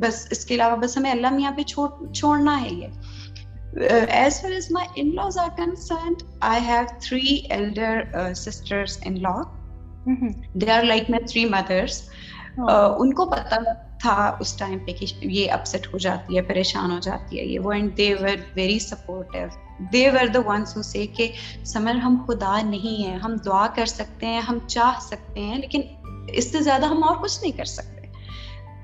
بس 0.00 0.26
اس 0.30 0.44
کے 0.46 0.54
علاوہ 0.54 0.76
بس 0.76 0.96
ہمیں 0.96 1.10
اللہ 1.10 1.34
میاں 1.34 1.52
پہ 1.56 1.62
چھوڑنا 1.62 2.60
ہے 2.62 2.74
یہ 2.74 2.86
as 3.76 4.40
far 4.40 4.50
as 4.50 4.70
my 4.70 5.00
in 5.00 5.14
laws 5.14 5.38
are 5.38 5.48
concerned 5.56 6.22
I 6.40 6.60
have 6.66 6.84
three 7.00 7.36
elder 7.50 8.32
sisters 8.34 8.98
in 9.04 9.20
law 9.22 9.34
they 10.54 10.70
are 10.70 10.82
like 10.82 11.10
my 11.10 11.24
three 11.24 11.44
mothers 11.44 12.02
ان 12.58 13.12
کو 13.14 13.24
پتا 13.26 13.56
تھا 14.00 14.36
اس 14.40 14.56
ٹائم 14.56 14.78
پہ 14.78 14.92
کہ 14.92 15.06
یہ 15.22 15.52
اپسٹ 15.52 15.86
ہو 15.92 15.98
جاتی 15.98 16.36
ہے 16.36 16.42
پریشان 16.42 16.90
ہو 16.90 16.98
جاتی 16.98 17.38
ہے 17.38 17.44
یہ 17.44 17.58
وہ 17.58 17.72
and 17.72 17.96
they 17.96 18.14
were 18.14 18.36
very 18.54 18.78
supportive 18.78 19.46
they 19.92 20.10
were 20.10 20.26
the 20.26 20.40
ones 20.46 20.76
who 20.76 20.82
سے 20.82 21.06
کہ 21.06 21.30
سمر 21.64 21.94
ہم 21.94 22.24
خدا 22.28 22.60
نہیں 22.64 23.02
ہیں 23.06 23.18
ہم 23.18 23.36
دعا 23.46 23.66
کر 23.74 23.86
سکتے 23.86 24.26
ہیں 24.26 24.40
ہم 24.40 24.58
چاہ 24.66 25.00
سکتے 25.00 25.40
ہیں 25.40 25.58
لیکن 25.58 25.82
اس 26.28 26.52
سے 26.52 26.60
زیادہ 26.60 26.86
ہم 26.86 27.04
اور 27.04 27.16
کچھ 27.22 27.38
نہیں 27.42 27.52
کر 27.52 27.64
سکتے 27.64 27.93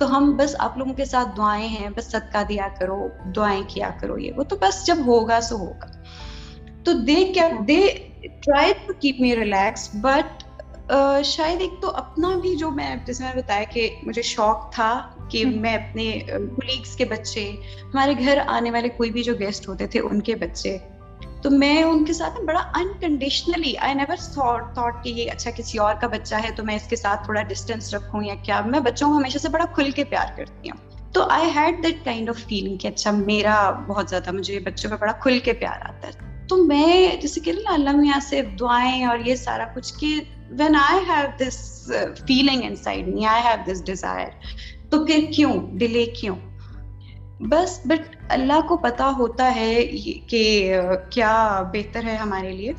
تو 0.00 0.16
ہم 0.16 0.36
بس 0.36 0.54
آپ 0.58 0.78
لوگوں 0.78 0.94
کے 0.94 1.04
ساتھ 1.04 1.28
دعائیں 1.36 1.68
ہیں 1.68 1.88
بس 1.96 2.10
صدقہ 2.10 2.38
دیا 2.48 2.68
کرو 2.78 3.08
دعائیں 3.36 3.62
کیا 3.68 3.90
کرو 4.00 4.18
یہ 4.18 4.32
وہ 4.36 4.42
تو 4.42 4.56
بس 4.60 4.86
جب 4.86 4.96
ہوگا 5.06 5.40
سو 5.40 5.56
ہوگا۔ 5.56 5.86
تو 6.84 6.92
دے 6.92 7.24
کیا 7.34 7.48
they 7.68 7.80
try 8.22 8.72
to 8.86 8.92
keep 8.92 9.20
me 9.20 9.36
relax 9.36 9.88
but 9.94 10.42
شاید 11.24 11.60
ایک 11.60 11.70
تو 11.82 11.90
اپنا 11.96 12.28
بھی 12.42 12.56
جو 12.56 12.70
میں 12.70 12.96
جیسے 13.06 13.24
میں 13.24 13.34
بتایا 13.36 13.64
کہ 13.64 13.88
مجھے 14.02 14.22
شوق 14.22 14.72
تھا 14.72 15.08
کہ 15.30 15.44
میں 15.44 15.74
اپنے 15.74 16.18
کولیگس 16.28 16.96
کے 16.96 17.04
بچے 17.04 17.50
ہمارے 17.82 18.14
گھر 18.18 18.38
آنے 18.46 18.70
والے 18.70 18.88
کوئی 18.88 19.10
بھی 19.10 19.22
جو 19.22 19.34
گیسٹ 19.34 19.68
ہوتے 19.68 19.86
تھے 19.86 20.00
ان 20.00 20.20
کے 20.20 20.34
بچے 20.34 20.78
تو 21.42 21.50
میں 21.50 21.82
ان 21.82 22.04
کے 22.04 22.12
ساتھ 22.12 22.40
بڑا 22.40 22.60
انکنڈیشنلی 22.74 23.76
آئی 23.76 23.94
نیور 23.94 24.16
تھاٹ 24.74 25.04
کہ 25.04 25.08
یہ 25.08 25.30
اچھا 25.30 25.50
کسی 25.56 25.78
اور 25.78 25.94
کا 26.00 26.06
بچہ 26.06 26.34
ہے 26.34 26.48
تو 26.56 26.64
میں 26.64 26.76
اس 26.76 26.82
کے 26.82 26.96
ساتھ 26.96 27.24
تھوڑا 27.24 27.42
ڈسٹینس 27.42 27.94
رکھوں 27.94 28.22
یا 28.22 28.34
کیا؟ 28.34 28.60
میں 28.60 28.80
بچوں 28.80 29.08
کو 29.08 29.16
ہمیشہ 29.16 29.38
سے 29.38 29.48
بڑا 29.48 29.64
کھل 29.74 29.90
کے 29.90 30.04
پیار 30.04 30.26
کرتی 30.36 30.70
ہوں۔ 30.70 31.12
تو 31.12 31.22
I 31.30 31.50
had 31.54 31.82
that 31.82 32.04
kind 32.04 32.28
of 32.28 32.36
feeling 32.36 32.76
کہ 32.76 32.88
اچھا 32.88 33.10
میرا 33.10 33.70
بہت 33.70 34.10
زیادہ 34.10 34.32
مجھے 34.32 34.60
بچوں 34.60 34.90
پہ 34.90 34.96
بڑا 34.96 35.12
کھل 35.12 35.38
کے 35.38 35.52
پیار 35.52 35.80
آتا 35.80 36.08
ہے۔ 36.08 36.46
تو 36.48 36.56
میں 36.56 37.16
جیسے 37.22 37.40
کہ 37.40 37.52
اللہ 37.66 37.90
میاں 37.90 38.20
سے 38.20 38.42
دعائیں 38.42 39.04
اور 39.04 39.18
یہ 39.18 39.34
سارا 39.34 39.64
کچھ 39.74 39.94
کہ 40.00 40.20
when 40.50 40.76
I 40.76 41.00
have 41.08 41.48
this 41.48 41.86
feeling 42.26 42.60
inside 42.76 43.08
me 43.08 43.26
I 43.26 43.42
have 43.44 43.72
this 43.72 43.84
desire 43.84 44.28
تو 44.90 45.06
پھر 45.06 45.24
کیوں؟ 45.36 45.78
ڈیلے 45.78 46.06
کیوں؟ 46.06 46.36
بس 47.40 47.80
بٹ 47.84 48.16
اللہ 48.28 48.60
کو 48.68 48.76
پتا 48.76 49.12
ہوتا 49.18 49.54
ہے 49.54 49.86
کہ 50.26 50.72
کیا 51.10 51.62
بہتر 51.72 52.04
ہے 52.04 52.16
ہمارے 52.16 52.52
لیے. 52.52 52.72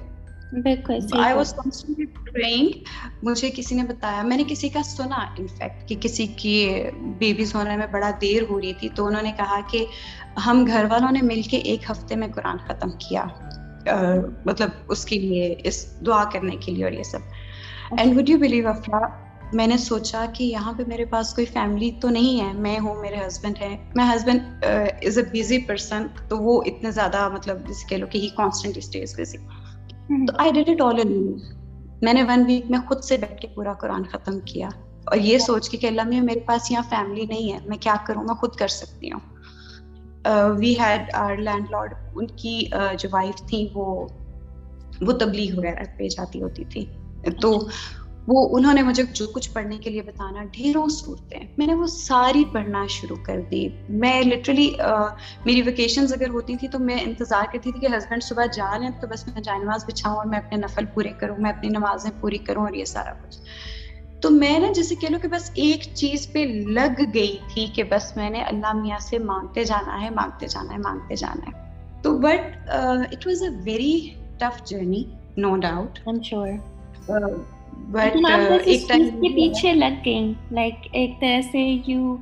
مجھے 3.23 3.49
کسی 3.55 3.75
نے 3.75 3.83
بتایا 3.83 4.21
میں 4.21 4.37
نے 4.37 4.43
کسی 4.47 4.69
کا 4.69 4.83
سنا 4.83 5.15
انفیکٹ 5.15 5.89
کہ 5.89 5.95
کسی 6.01 6.27
کی 6.27 6.83
بیبیز 6.99 7.55
ہونے 7.55 7.77
میں 7.77 7.87
بڑا 7.91 8.11
دیر 8.21 8.43
ہو 8.49 8.61
رہی 8.61 8.73
تھی 8.73 8.89
تو 8.89 9.05
انہوں 9.05 9.21
نے 9.21 9.31
کہا 9.37 9.59
کہ 9.71 9.85
ہم 10.45 10.63
گھر 10.67 10.85
والوں 10.89 11.11
نے 11.11 11.21
مل 11.21 11.41
کے 11.41 11.57
ایک 11.57 11.91
ہفتے 11.91 12.15
میں 12.15 12.27
قرآن 12.27 12.57
ختم 12.57 12.91
کیا 12.91 13.25
مطلب 14.45 14.69
اس 14.87 15.05
کے 15.05 15.19
لیے 15.19 15.55
اس 15.63 16.05
دعا 16.05 16.23
کرنے 16.23 16.55
کے 16.55 16.71
لیے 16.71 16.83
اور 16.83 16.91
یہ 16.91 17.03
سب. 17.03 17.19
اینڈ 17.97 18.17
وڈ 18.17 18.29
یو 18.29 18.37
بلیو 18.37 18.69
افرا 18.69 19.07
میں 19.53 19.67
نے 19.67 19.77
سوچا 19.77 20.25
کہ 20.33 20.43
یہاں 20.43 20.73
پہ 20.77 20.83
میرے 20.87 21.05
پاس 21.05 21.33
کوئی 21.33 21.45
فیملی 21.45 21.91
تو 22.01 22.09
نہیں 22.09 22.47
ہے 22.47 22.53
میں 22.53 22.79
ہوں 22.79 22.95
میرے 22.95 23.15
ہسبینڈ 23.27 23.55
ہے 23.61 23.77
میں 23.95 24.05
husband 24.05 24.65
is 25.01 25.17
a 25.17 25.23
busy 25.23 25.57
person 25.57 26.07
تو 26.29 26.37
وہ 26.37 26.61
اتنے 26.65 26.91
زیادہ 26.91 27.29
مطلب 27.29 27.67
جس 27.67 27.85
کہہ 27.89 27.97
لو 27.97 28.05
کہ 28.07 28.17
ہی 28.17 28.29
کانسٹنٹ 28.29 28.77
اسٹیز 28.77 29.19
بزی 29.19 29.37
تو 30.09 30.33
آئی 30.37 30.51
ڈیڈ 30.51 30.69
اٹ 30.69 30.81
آل 30.81 31.07
میں 32.01 32.13
نے 32.13 32.23
ون 32.23 32.43
ویک 32.47 32.71
میں 32.71 32.79
خود 32.87 33.03
سے 33.03 33.17
بیٹھ 33.17 33.41
کے 33.41 33.47
پورا 33.47 33.73
قرآن 33.73 34.03
ختم 34.03 34.39
کیا۔ 34.39 34.67
اور 35.05 35.17
یہ 35.17 35.37
سوچ 35.37 35.69
کے 35.69 35.77
کہ 35.77 35.87
اللہ 35.87 36.01
میں 36.01 36.21
میرے 36.21 36.39
پاس 36.39 36.71
یہاں 36.71 36.83
فیملی 36.89 37.25
نہیں 37.25 37.53
ہے 37.53 37.59
میں 37.65 37.77
کیا 37.77 37.95
کروں؟ 38.05 38.23
میں 38.23 38.35
خود 38.35 38.55
کر 38.55 38.67
سکتی 38.67 39.11
ہوں۔ 39.11 39.19
We 40.57 40.73
had 40.79 41.13
our 41.13 41.37
land 41.37 41.65
lord 41.71 41.93
ان 42.15 42.27
کی 42.27 42.69
جو 42.99 43.09
وائف 43.11 43.47
تھی 43.47 43.67
وہ 43.73 44.07
وہ 45.01 45.11
تبلیغ 45.11 45.57
وغیرہ 45.57 45.83
پہ 45.97 46.07
جاتی 46.07 46.41
ہوتی 46.41 46.63
تھی۔ 46.63 46.85
تو 47.41 47.67
وہ 48.27 48.57
انہوں 48.57 48.73
نے 48.73 48.81
مجھے 48.81 49.03
جو 49.13 49.27
کچھ 49.27 49.49
پڑھنے 49.53 49.77
کے 49.77 49.89
لیے 49.89 50.01
بتانا 50.01 50.43
ڈھیروں 50.51 50.87
صورتیں۔ 50.89 51.39
میں 51.57 51.67
نے 51.67 51.73
وہ 51.73 51.87
ساری 51.87 52.43
پڑھنا 52.51 52.85
شروع 52.89 53.15
کر 53.25 53.39
دی۔ 53.51 53.67
میں 53.89 54.21
لٹرلی 54.21 54.71
میری 55.45 55.61
ویکیشنز 55.61 56.13
اگر 56.13 56.29
ہوتی 56.29 56.55
تھی 56.55 56.67
تو 56.67 56.79
میں 56.79 56.97
انتظار 57.01 57.43
کرتی 57.53 57.71
تھی 57.71 57.79
کہ 57.79 57.87
ہسبینڈ 57.97 58.23
صبح 58.23 58.45
جا 58.45 58.77
رہے 58.77 58.85
ہیں 58.85 59.01
تو 59.01 59.07
بس 59.07 59.27
میں 59.27 59.41
جائے 59.41 59.59
نماز 59.59 59.85
بچھاؤں 59.85 60.15
اور 60.15 60.25
میں 60.25 60.37
اپنے 60.37 60.57
نفل 60.57 60.85
پورے 60.85 61.09
کروں 61.09 61.35
میں 61.39 61.51
اپنی 61.51 61.69
نمازیں 61.69 62.11
پوری 62.21 62.37
کروں 62.37 62.65
اور 62.65 62.73
یہ 62.73 62.85
سارا 62.85 63.11
کچھ۔ 63.11 63.37
تو 64.21 64.29
میں 64.29 64.59
نے 64.59 64.73
جیسے 64.73 64.95
کہہ 64.95 65.09
لو 65.11 65.17
کہ 65.21 65.27
بس 65.27 65.51
ایک 65.53 65.81
چیز 65.93 66.31
پہ 66.31 66.39
لگ 66.67 67.01
گئی 67.13 67.37
تھی 67.53 67.65
کہ 67.65 67.83
بس 67.83 68.17
میں 68.17 68.29
نے 68.29 68.43
اللہ 68.43 68.73
میاں 68.73 68.99
سے 68.99 69.17
مانگتے 69.17 69.63
جانا 69.63 70.01
ہے 70.01 70.09
مانگتے 70.09 70.47
جانا 70.47 70.73
ہے 70.73 70.77
مانگتے 70.77 71.15
جانا 71.15 71.47
ہے۔ 71.47 71.75
تو 72.01 72.17
but 72.17 72.69
it 73.11 73.27
was 73.27 73.43
a 73.43 73.49
very 73.63 74.09
tough 74.37 74.65
journey 74.65 75.03
no 75.37 75.55
doubt 75.55 75.99
پیچھے 79.35 79.73
لگ 79.73 80.01
گئی 80.05 80.33
لائک 80.51 80.87
ایک 80.91 81.21
طرح 81.21 81.41
سے 81.51 81.59
you 81.87 82.17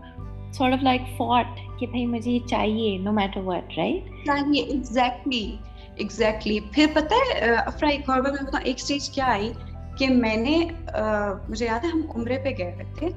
sort 0.52 0.74
of 0.74 0.84
like 0.84 1.02
fought 1.18 1.80
کہ 1.80 1.86
بھائی 1.86 2.06
مجھے 2.06 2.32
یہ 2.32 2.48
چاہیے 2.48 2.98
نو 2.98 3.12
میٹر 3.12 3.42
واٹ 3.42 3.78
رائٹ 3.78 4.26
چاہیے 4.26 4.62
ایگزیکٹلی 4.62 5.56
ایگزیکٹلی 5.96 6.60
پھر 6.74 6.86
پتہ 6.94 7.14
ہے 7.14 7.50
افرا 7.50 7.90
ایک 7.90 8.10
اور 8.10 8.22
بار 8.22 8.32
میں 8.32 8.42
بتاؤں 8.42 8.66
ایک 8.66 8.76
اسٹیج 8.76 9.10
کیا 9.10 9.26
آئی 9.26 9.52
کہ 9.98 10.08
میں 10.08 10.36
نے 10.36 10.58
مجھے 11.50 11.66
یاد 11.66 11.86
ہے 11.86 11.90
ہم 11.90 12.02
عمرے 12.16 12.38
پہ 12.38 12.50
گئے 12.58 12.72
ہوئے 12.72 12.86
تھے 13.00 13.08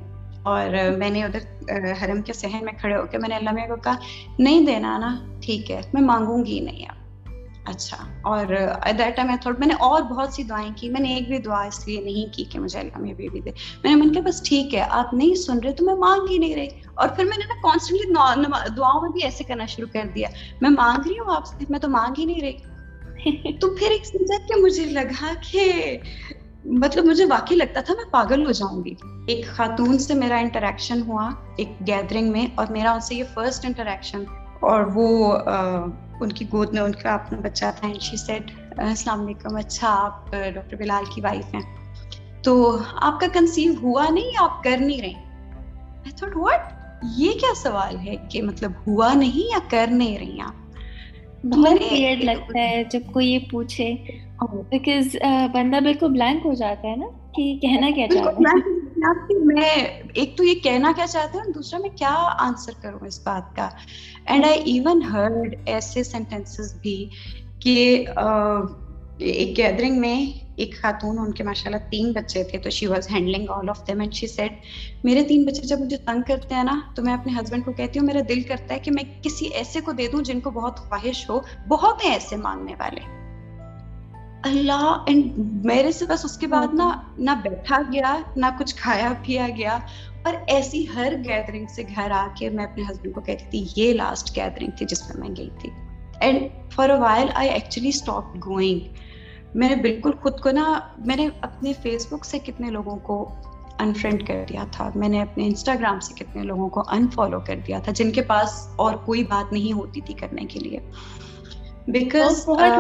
اور 0.42 0.90
میں 0.98 1.10
نے 1.10 1.24
ادھر 1.24 1.92
حرم 2.02 2.22
کے 2.22 2.32
صحن 2.32 2.64
میں 2.64 2.72
کھڑے 2.80 2.96
ہو 2.96 3.06
کے 3.06 3.18
میں 3.18 3.28
نے 3.28 3.34
اللہ 3.34 3.66
کو 3.68 3.76
کہا 3.76 3.96
نہیں 4.38 4.66
دینا 4.66 4.98
نا 4.98 5.16
ٹھیک 5.40 5.70
ہے 5.70 5.80
میں 5.94 6.02
مانگوں 6.02 6.46
گی 6.46 6.60
نہیں 6.60 6.86
اب 6.88 7.01
اچھا 7.64 7.97
اور 8.23 8.47
دیٹ 8.99 9.16
ٹائم 9.16 9.31
تھوڑا 9.42 9.57
میں 9.59 9.66
نے 9.66 9.75
اور 9.75 10.02
بہت 10.02 10.33
سی 10.33 10.42
دعائیں 10.42 10.71
کی 10.76 10.88
میں 10.88 11.00
نے 11.00 11.14
ایک 11.14 11.28
بھی 11.28 11.38
دعا 11.38 11.62
اس 11.62 11.88
لیے 11.88 12.00
نہیں 12.00 12.33
کی 12.33 12.45
کہ 12.45 12.59
مجھے 12.59 12.78
اللہ 12.78 12.99
میں 12.99 13.14
بیبی 13.14 13.40
دے۔ 13.40 13.50
میں 13.85 13.95
نے 13.95 13.97
من 13.97 14.12
کہا 14.12 14.23
بس 14.23 14.42
ٹھیک 14.42 14.75
ہے 14.75 14.85
آپ 14.90 15.14
نہیں 15.14 15.35
سن 15.35 15.59
رہے 15.59 15.73
تو 15.73 15.85
میں 15.85 15.95
مانگ 15.95 16.26
ہی 16.31 16.38
نہیں 16.38 16.54
رہی۔ 16.54 16.69
اور 16.95 17.09
پھر 17.09 17.25
میں 17.25 17.38
نے 17.38 17.45
نا 17.49 17.54
کانسٹنٹلی 17.62 18.12
دعاؤں 18.76 19.00
میں 19.00 19.11
بھی 19.11 19.25
ایسے 19.25 19.45
کرنا 19.45 19.66
شروع 19.66 19.88
کر 19.92 20.02
دیا۔ 20.14 20.28
میں 20.61 20.71
مانگ 20.71 21.09
رہی 21.09 21.19
ہوں 21.19 21.37
آپ 21.37 21.47
سے 21.47 21.64
میں 21.69 21.78
تو 21.78 21.88
مانگ 21.88 22.14
ہی 22.19 22.25
نہیں 22.25 22.40
رہی۔ 22.40 23.52
تو 23.52 23.76
پھر 23.76 23.90
ایک 23.90 24.07
سمجھا 24.07 24.47
کہ 24.47 24.61
مجھے 24.61 24.85
لگا 24.85 25.33
کہ 25.52 25.99
مطلب 26.64 27.04
مجھے 27.04 27.25
واقعی 27.25 27.57
لگتا 27.57 27.81
تھا 27.81 27.95
میں 27.95 28.04
پاگل 28.11 28.47
ہو 28.47 28.50
جاؤں 28.50 28.85
گی۔ 28.85 28.95
ایک 29.26 29.47
خاتون 29.47 29.99
سے 29.99 30.14
میرا 30.14 30.37
انٹریکشن 30.37 31.02
ہوا 31.02 31.31
ایک 31.57 31.69
گیدرنگ 31.87 32.33
میں 32.33 32.47
اور 32.54 32.66
میرا 32.71 32.92
ان 32.92 33.00
سے 33.00 33.14
یہ 33.14 33.25
فرسٹ 33.35 33.64
انٹریکشن 33.64 34.25
اور 34.62 34.85
وہ 34.95 35.37
ان 36.21 36.33
کی 36.33 36.45
گود 36.52 36.75
میں 36.75 36.83
ان 36.83 36.92
کا 36.92 37.14
اپنا 37.14 37.38
بچہ 37.40 37.64
تھا 37.76 37.88
اینڈ 37.88 38.00
شی 38.00 38.16
سیڈ 38.16 38.50
السلام 38.76 39.25
علیکم 39.25 39.57
اچھا 39.57 39.88
آپ 39.88 40.31
ڈاکٹر 40.31 40.76
بلال 40.76 41.04
کی 41.14 41.21
وائف 41.21 41.54
ہیں۔ 41.54 41.61
تو 42.42 42.78
آپ 42.95 43.21
کا 43.21 43.26
کنسیو 43.33 43.73
ہوا 43.83 44.07
نہیں 44.11 44.31
آپ 44.38 44.64
کر 44.64 44.76
نہیں 44.81 45.00
رہے؟ 45.00 45.33
I 46.09 46.12
thought, 46.12 46.47
what? 46.47 46.69
یہ 47.16 47.33
کیا 47.33 47.54
سوال 47.57 47.99
ہے 47.99 48.14
کہ 48.31 48.42
مطلب 48.42 48.73
ہوا 48.87 49.12
نہیں 49.14 49.47
یا 49.47 49.59
کر 49.71 49.87
نہیں 49.90 50.19
رہی 50.19 50.40
آپ؟ 50.40 50.54
بہت 51.47 51.92
ویئرڈ 51.92 52.25
لگتا 52.25 52.59
ہے 52.59 52.83
جب 52.90 53.00
کوئی 53.12 53.33
یہ 53.33 53.38
پوچھے 53.50 53.95
بیکاز 54.69 55.16
بندہ 55.52 55.81
بالکل 55.81 56.12
بلینک 56.12 56.47
ہو 56.47 56.54
جاتا 56.54 56.88
ہے 56.88 56.97
نا۔ 56.97 57.22
کہ 57.34 57.58
کہنا 57.62 57.90
کیا 57.94 58.06
چاہتا 58.08 58.50
ہے 58.50 59.44
میں 59.44 59.70
ایک 60.14 60.36
تو 60.36 60.44
یہ 60.44 60.54
کہنا 60.54 60.92
کیا 60.96 61.06
چاہتا 61.06 61.38
ہوں 61.38 61.52
دوسرا 61.52 61.80
میں 61.80 61.90
کیا 61.90 62.28
آنسر 62.38 62.72
کروں 62.82 63.06
اس 63.06 63.20
بات 63.26 63.56
کا؟ 63.56 63.68
اینڈ 64.26 64.44
آئی 64.44 64.60
ایون 64.64 65.02
ہرڈ 65.02 65.54
ایسے 65.66 66.02
سینٹینسز 66.02 66.74
بھی 66.82 67.08
کہ 67.58 68.04
ایک 69.18 69.58
گیدرنگ 69.58 70.00
میں 70.00 70.26
ایک 70.56 70.74
خاتون 70.82 71.18
ان 71.18 71.32
کے 71.32 71.44
ماشاء 71.44 71.70
اللہ 71.70 71.90
تین 71.90 72.12
بچے 72.12 72.44
تھے 72.44 72.58
تو 72.58 72.70
she 72.70 72.86
was 72.86 73.10
handling 73.10 73.46
all 73.48 73.68
of 73.68 73.88
them 73.88 74.00
and 74.00 74.14
she 74.14 74.26
said 74.26 74.52
میرے 75.04 75.22
تین 75.22 75.44
بچے 75.44 75.66
جب 75.66 75.80
مجھے 75.80 75.96
تنگ 75.96 76.22
کرتے 76.26 76.54
ہیں 76.54 76.64
نا 76.64 76.80
تو 76.96 77.02
میں 77.02 77.14
اپنے 77.14 77.32
ہسبینڈ 77.32 77.64
کو 77.64 77.72
کہتی 77.72 77.98
ہوں 77.98 78.06
میرا 78.06 78.20
دل 78.28 78.42
کرتا 78.42 78.74
ہے 78.74 78.78
کہ 78.78 78.90
میں 78.90 79.04
کسی 79.22 79.46
ایسے 79.46 79.80
کو 79.80 79.92
دے 79.92 80.08
دوں 80.12 80.22
جن 80.22 80.40
کو 80.40 80.50
بہت 80.50 80.76
خواہش 80.76 81.30
ہو 81.30 81.40
بہت 81.68 82.04
ہیں 82.04 82.12
ایسے 82.12 82.36
مانگنے 82.36 82.74
والے۔ 82.78 83.22
اللہ 84.42 85.04
اینڈ 85.06 85.32
میرے 85.64 85.92
سے 85.92 86.06
بس 86.06 86.25
اس 86.25 86.38
کے 86.38 86.46
بعد 86.46 86.75
نا 86.75 86.90
نہ 87.18 87.30
بیٹھا 87.42 87.78
گیا 87.92 88.16
نہ 88.37 88.46
کچھ 88.58 88.75
کھایا 88.76 89.12
پیا 89.26 89.46
گیا 89.56 89.78
اور 90.25 90.34
ایسی 90.46 90.87
ہر 90.94 91.12
گیدرنگ 91.25 91.66
سے 91.75 91.82
گھر 91.96 92.11
آ 92.11 92.26
کے 92.37 92.50
میں 92.50 92.64
اپنے 92.64 92.82
ہسبینڈ 92.82 93.14
کو 93.14 93.20
کہتی 93.20 93.64
تھی 93.64 93.82
یہ 93.82 93.92
لاسٹ 93.92 94.37
گیدرنگ 94.37 94.70
تھی 94.76 94.87
جس 94.87 95.02
میں 95.08 95.28
میں 95.28 95.37
گئی 95.37 95.49
تھی۔ 95.61 95.70
And 96.20 96.38
for 96.72 96.90
a 96.90 96.99
while 96.99 97.28
I 97.34 97.49
actually 97.49 97.88
stop 97.88 98.25
going 98.46 98.80
میں 99.54 99.68
نے 99.68 99.76
بالکل 99.76 100.11
خود 100.22 100.40
کو 100.40 100.50
نا 100.50 100.80
میں 100.99 101.16
نے 101.16 101.28
اپنے 101.40 101.72
فیس 101.82 102.12
بک 102.12 102.25
سے 102.25 102.38
کتنے 102.38 102.70
لوگوں 102.70 102.96
کو 102.96 103.28
انفرینڈ 103.78 104.26
کر 104.26 104.44
دیا 104.49 104.64
تھا۔ 104.72 104.90
میں 104.94 105.08
نے 105.08 105.22
اپنے 105.22 105.46
انسٹاگرام 105.46 106.00
سے 106.00 106.14
کتنے 106.14 106.42
لوگوں 106.42 106.68
کو 106.68 106.82
انفالو 106.88 107.40
کر 107.40 107.61
دیا 107.66 107.78
تھا 107.78 107.92
جن 107.92 108.11
کے 108.11 108.22
پاس 108.22 108.68
اور 108.76 108.94
کوئی 108.94 109.25
بات 109.25 109.52
نہیں 109.52 109.72
ہوتی 109.72 110.00
تھی 110.00 110.14
کرنے 110.14 110.44
کے 110.44 110.61
لیے۔ 110.61 110.78
بیکاز 111.88 112.44
بہت 112.48 112.78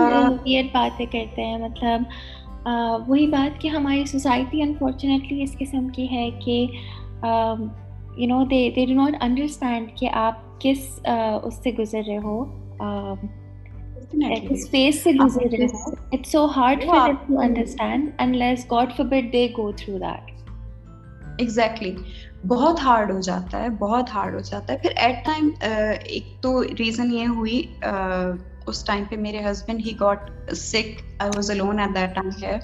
باتیں 0.72 1.06
کرتے 1.06 1.44
ہیں 1.44 1.58
مطلب 1.58 2.02
وہی 3.08 3.26
بات 3.26 3.60
کہ 3.60 3.68
ہماری 3.68 4.04
سوسائٹی 4.04 4.62
انفارچونیٹلی 4.62 5.42
اس 5.42 5.56
قسم 5.58 5.88
کی 5.88 6.10
ہے 6.12 6.30
کہ 6.44 6.66
you 8.16 8.26
know 8.26 8.44
they 8.44 8.70
they 8.76 8.86
do 8.86 8.94
not 8.94 9.14
understand 9.20 9.88
کہ 9.96 10.08
آپ 10.12 10.60
کس 10.60 11.00
اس 11.42 11.62
سے 11.62 11.70
گزر 11.78 12.02
رہے 12.06 12.18
ہو 12.18 12.44
اسپیس 14.50 15.02
سے 15.02 15.10
گزر 15.12 15.46
رہے 15.52 15.64
ہو۔ 15.64 15.90
It's 16.12 16.32
so 16.32 16.46
hard 16.56 16.84
for 16.84 17.12
to 17.26 17.38
understand 17.40 18.10
unless 18.18 18.66
God 18.70 18.92
forbid 19.04 19.32
they 19.32 19.46
go 19.56 19.70
through 19.72 19.98
that 19.98 20.30
exactly 21.38 21.94
بہت 22.48 22.80
ہارڈ 22.82 23.10
ہو 23.10 23.20
جاتا 23.20 23.62
ہے 23.62 23.68
بہت 23.68 24.14
ہارڈ 24.14 24.34
ہو 24.34 24.40
جاتا 24.40 24.72
ہے۔ 24.72 24.78
پھر 24.78 24.90
ایٹ 24.96 25.24
ٹائم 25.24 25.50
ایک 25.62 26.24
تو 26.40 26.62
ریزن 26.78 27.12
یہ 27.12 27.26
ہوئی 27.26 27.62
اس 28.66 28.84
ٹائم 28.84 29.04
پہ 29.10 29.16
میرے 29.16 29.44
husband 29.50 29.80
he 29.86 29.92
got 30.00 30.30
sick 30.56 31.00
I 31.18 31.30
was 31.36 31.50
alone 31.50 31.78
at 31.78 31.94
that 31.94 32.14
time 32.14 32.28
here 32.42 32.58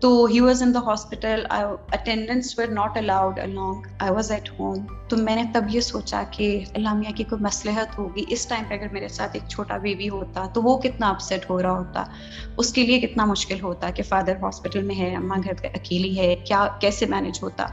تو 0.00 0.24
he 0.24 0.40
was 0.40 0.62
in 0.62 0.74
the 0.74 0.80
hospital 0.86 1.44
attendants 1.48 2.58
were 2.58 2.66
not 2.68 2.96
allowed 2.96 3.38
along 3.40 3.86
I 3.98 4.12
was 4.12 4.30
at 4.30 4.50
home 4.58 4.84
تو 5.08 5.16
میں 5.16 5.36
نے 5.36 5.42
تب 5.54 5.64
یہ 5.70 5.80
سوچا 5.80 6.22
کہ 6.30 6.48
اللہ 6.74 6.94
میاں 6.94 7.12
کی 7.16 7.24
کوئی 7.24 7.42
مصلحت 7.42 7.98
ہوگی. 7.98 8.24
اس 8.28 8.46
ٹائم 8.46 8.64
پہ 8.68 8.74
اگر 8.74 8.92
میرے 8.92 9.08
ساتھ 9.08 9.30
ایک 9.34 9.48
چھوٹا 9.48 9.76
بیبی 9.76 10.08
ہوتا 10.08 10.46
تو 10.54 10.62
وہ 10.62 10.76
کتنا 10.78 11.08
اپسیٹ 11.10 11.48
ہو 11.50 11.60
رہا 11.62 11.78
ہوتا. 11.78 12.04
اس 12.56 12.72
کے 12.72 12.82
لیے 12.82 13.00
کتنا 13.00 13.24
مشکل 13.24 13.60
ہوتا 13.60 13.90
کہ 13.90 14.02
فادر 14.02 14.42
ہاسپٹل 14.42 14.82
میں 14.82 14.94
ہے 14.94 15.14
اماں 15.16 15.36
گھر 15.44 15.64
اکیلی 15.64 16.18
ہے 16.18 16.34
کیا 16.46 16.66
کیسے 16.80 17.06
مینج 17.06 17.38
ہوتا؟ 17.42 17.66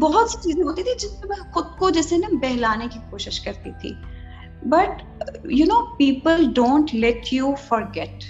بہت 0.00 0.30
سی 0.30 0.38
چیزیں 0.42 0.62
ہوتی 0.64 0.82
تھی 0.82 0.94
جس 0.98 1.12
میں 1.12 1.28
میں 1.28 1.52
خود 1.52 1.66
کو 1.78 1.90
جیسے 1.90 2.16
نا 2.18 2.28
بہلانے 2.42 2.86
کی 2.92 2.98
کوشش 3.10 3.40
کرتی 3.40 3.70
تھی۔ 3.80 3.92
But 4.62 5.02
you 5.44 5.66
know 5.66 5.84
people 5.96 6.44
don't 6.54 6.94
let 6.94 7.32
you 7.32 7.54
forget 7.94 8.24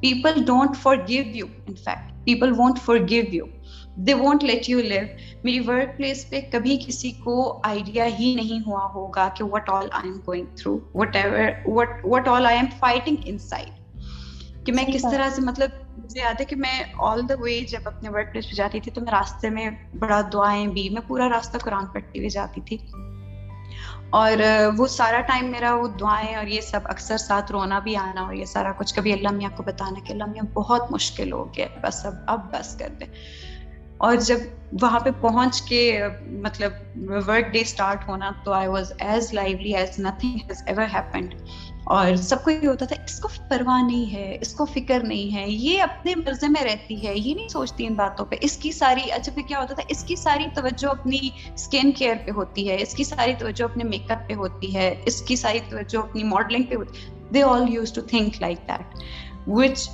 people 0.00 0.44
don't 0.44 0.76
forgive 1.08 1.24
you 1.34 1.46
in 1.66 1.74
fact 1.74 2.12
people 2.24 2.52
won't 2.58 2.78
forgive 3.08 3.24
you 3.32 3.44
they 3.96 4.14
won't 4.14 4.44
let 4.44 4.68
you 4.68 4.80
leave 4.80 5.02
میری 5.44 5.60
ورک 5.60 5.96
پلیس 5.96 6.28
پہ 6.30 6.40
کبھی 6.52 6.76
کسی 6.86 7.10
کو 7.10 7.60
آئیڈیا 7.64 8.06
ہی 8.18 8.34
نہیں 8.34 8.60
ہوا 8.66 8.88
ہوگا 8.94 9.28
کہ 9.36 9.44
what 9.44 9.68
all 9.68 9.86
I 9.92 10.08
am 10.08 10.18
going 10.26 10.46
through 10.56 10.78
whatever 11.16 11.46
what 12.04 12.28
all 12.28 12.46
I 12.46 12.56
am 12.56 12.66
fighting 12.78 13.16
inside 13.38 14.66
کہ 14.66 14.72
میں 14.72 14.84
کس 14.84 15.02
طرح 15.02 15.30
سے 15.30 15.42
مطلب 15.42 15.70
مجھے 15.98 16.20
یاد 16.20 16.40
ہے 16.40 16.44
کہ 16.44 16.56
میں 16.56 16.82
آل 16.98 17.28
دا 17.28 17.34
وے 17.40 17.60
جب 17.60 17.80
اپنے 17.84 18.08
ورک 18.08 18.32
پلیس 18.32 18.50
پہ 18.50 18.56
جاتی 18.56 18.80
تھی 18.80 18.92
تو 18.92 19.00
میں 19.00 19.12
راستے 19.12 19.50
میں 19.50 19.70
بڑا 19.98 20.20
دعائیں 20.32 20.66
بھی 20.66 20.88
میں 20.88 21.02
پورا 21.06 21.28
راستہ 21.28 21.58
قرآن 21.58 21.86
پڑھتی 21.86 22.18
ہوئی 22.18 22.28
جاتی 22.28 22.60
تھی 22.60 22.76
اور 24.10 24.36
وہ 24.76 24.86
سارا 24.86 25.20
ٹائم 25.20 25.46
میرا 25.46 25.74
وہ 25.74 25.88
دعائیں 25.88 26.34
اور 26.34 26.46
یہ 26.46 26.60
سب 26.60 26.80
اکثر 26.84 27.16
ساتھ 27.16 27.52
رونا 27.52 27.78
بھی 27.78 27.96
آنا 27.96 28.20
اور 28.20 28.34
یہ 28.34 28.44
سارا 28.44 28.72
کچھ 28.72 28.94
کبھی 28.94 29.12
اللہ 29.12 29.28
میاں 29.28 29.50
کو 29.56 29.62
بتانا 29.62 30.00
کہ 30.04 30.12
اللہ 30.12 30.24
میاں 30.24 30.44
بہت 30.52 30.92
مشکل 30.92 31.32
ہو 31.32 31.54
گیا 31.54 31.66
بس 31.80 32.06
اب 32.06 32.14
اب 32.26 32.52
بس 32.52 32.76
کر 32.76 32.88
دیں۔ 33.00 33.06
اور 33.96 34.16
جب 34.16 34.38
وہاں 34.82 35.00
پہ 35.00 35.10
پہنچ 35.20 35.62
کے 35.62 36.02
مطلب 36.26 36.72
ورک 37.28 37.52
ڈے 37.52 37.60
اسٹارٹ 37.60 38.08
ہونا 38.08 38.30
تو 38.44 38.52
I 38.52 38.68
was 38.68 38.92
as 38.98 39.34
lovely 39.34 39.76
as 39.76 39.98
nothing 39.98 40.36
has 40.36 40.62
ever 40.66 40.84
happened 40.94 41.34
اور 41.84 42.14
سب 42.16 42.42
کو 42.44 42.50
یہ 42.50 42.66
ہوتا 42.66 42.86
تھا، 42.86 42.96
اس 43.04 43.18
کو 43.20 43.28
پرواہ 43.48 43.82
نہیں 43.82 44.12
ہے، 44.12 44.36
اس 44.40 44.52
کو 44.54 44.64
فکر 44.64 45.02
نہیں 45.02 45.34
ہے، 45.34 45.44
یہ 45.48 45.82
اپنے 45.82 46.14
مرضے 46.16 46.48
میں 46.48 46.62
رہتی 46.64 46.96
ہے، 47.06 47.14
یہ 47.14 47.34
نہیں 47.34 47.48
سوچتی 47.48 47.86
ان 47.86 47.94
باتوں 47.94 48.26
پہ۔ 48.26 48.36
اس 48.40 48.56
کی 48.56 48.72
ساری 48.72 49.10
اچھا 49.12 49.32
پھر 49.34 49.42
کیا 49.48 49.60
ہوتا 49.60 49.74
تھا، 49.74 49.82
اس 49.88 50.04
کی 50.04 50.16
ساری 50.16 50.44
توجہ 50.54 50.88
اپنی 50.90 51.18
اسکن 51.54 51.92
کیئر 51.92 52.14
پہ 52.26 52.30
ہوتی 52.30 52.68
ہے، 52.70 52.76
اس 52.82 52.94
کی 52.94 53.04
ساری 53.04 53.34
توجہ 53.38 53.64
اپنے 53.64 53.84
میک 53.84 54.10
اپ 54.10 54.28
پہ 54.28 54.34
ہوتی 54.34 54.74
ہے، 54.74 54.94
اس 55.06 55.20
کی 55.22 55.36
ساری 55.36 55.58
توجہ 55.68 55.98
اپنی 55.98 56.24
ماڈلنگ 56.24 56.62
پہ 56.62 56.74
ہوتی 56.74 57.02
ہے۔ 57.02 57.12
They 57.34 57.42
all 57.42 57.68
used 57.68 57.92
to 57.92 58.00
think 58.00 58.40
like 58.40 58.68
that 58.68 58.98
which 59.48 59.88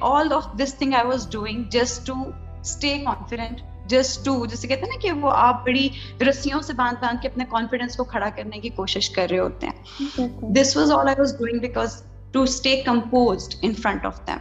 all 0.00 0.32
of 0.32 0.46
this 0.58 0.74
thing 0.74 0.94
I 0.94 1.06
was 1.06 1.28
doing 1.30 1.62
just 1.70 2.06
to 2.06 2.14
stay 2.60 2.96
confident 3.04 3.60
just 3.88 4.24
to 4.24 4.46
جیسے 4.46 4.68
کہتے 4.68 4.80
ہیں 4.80 4.88
نا 4.88 5.00
کہ 5.00 5.12
وہ 5.20 5.30
آپ 5.34 5.64
بڑی 5.66 5.88
رسیوں 6.28 6.60
سے 6.62 6.72
باندھ 6.72 7.00
باندھ 7.00 7.22
کے 7.22 7.28
اپنے 7.28 7.44
کانفیڈینس 7.50 7.96
کو 7.96 8.04
کھڑا 8.04 8.28
کرنے 8.36 8.60
کی 8.60 8.68
کوشش 8.76 9.10
کر 9.10 9.26
رہے 9.30 9.38
ہوتے 9.38 9.66
ہیں۔ 9.66 10.28
This 10.54 10.76
was 10.76 10.92
all 10.92 11.08
I 11.08 11.16
was 11.18 11.36
doing 11.38 11.58
because 11.58 12.02
to 12.32 12.42
stay 12.42 12.80
composed 12.86 13.54
in 13.62 13.74
front 13.74 14.06
of 14.06 14.26
them 14.26 14.38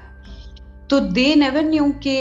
تو 0.87 0.99
دے 0.99 1.33
نیور 1.35 1.61
نیو 1.61 1.85
کہ 2.01 2.17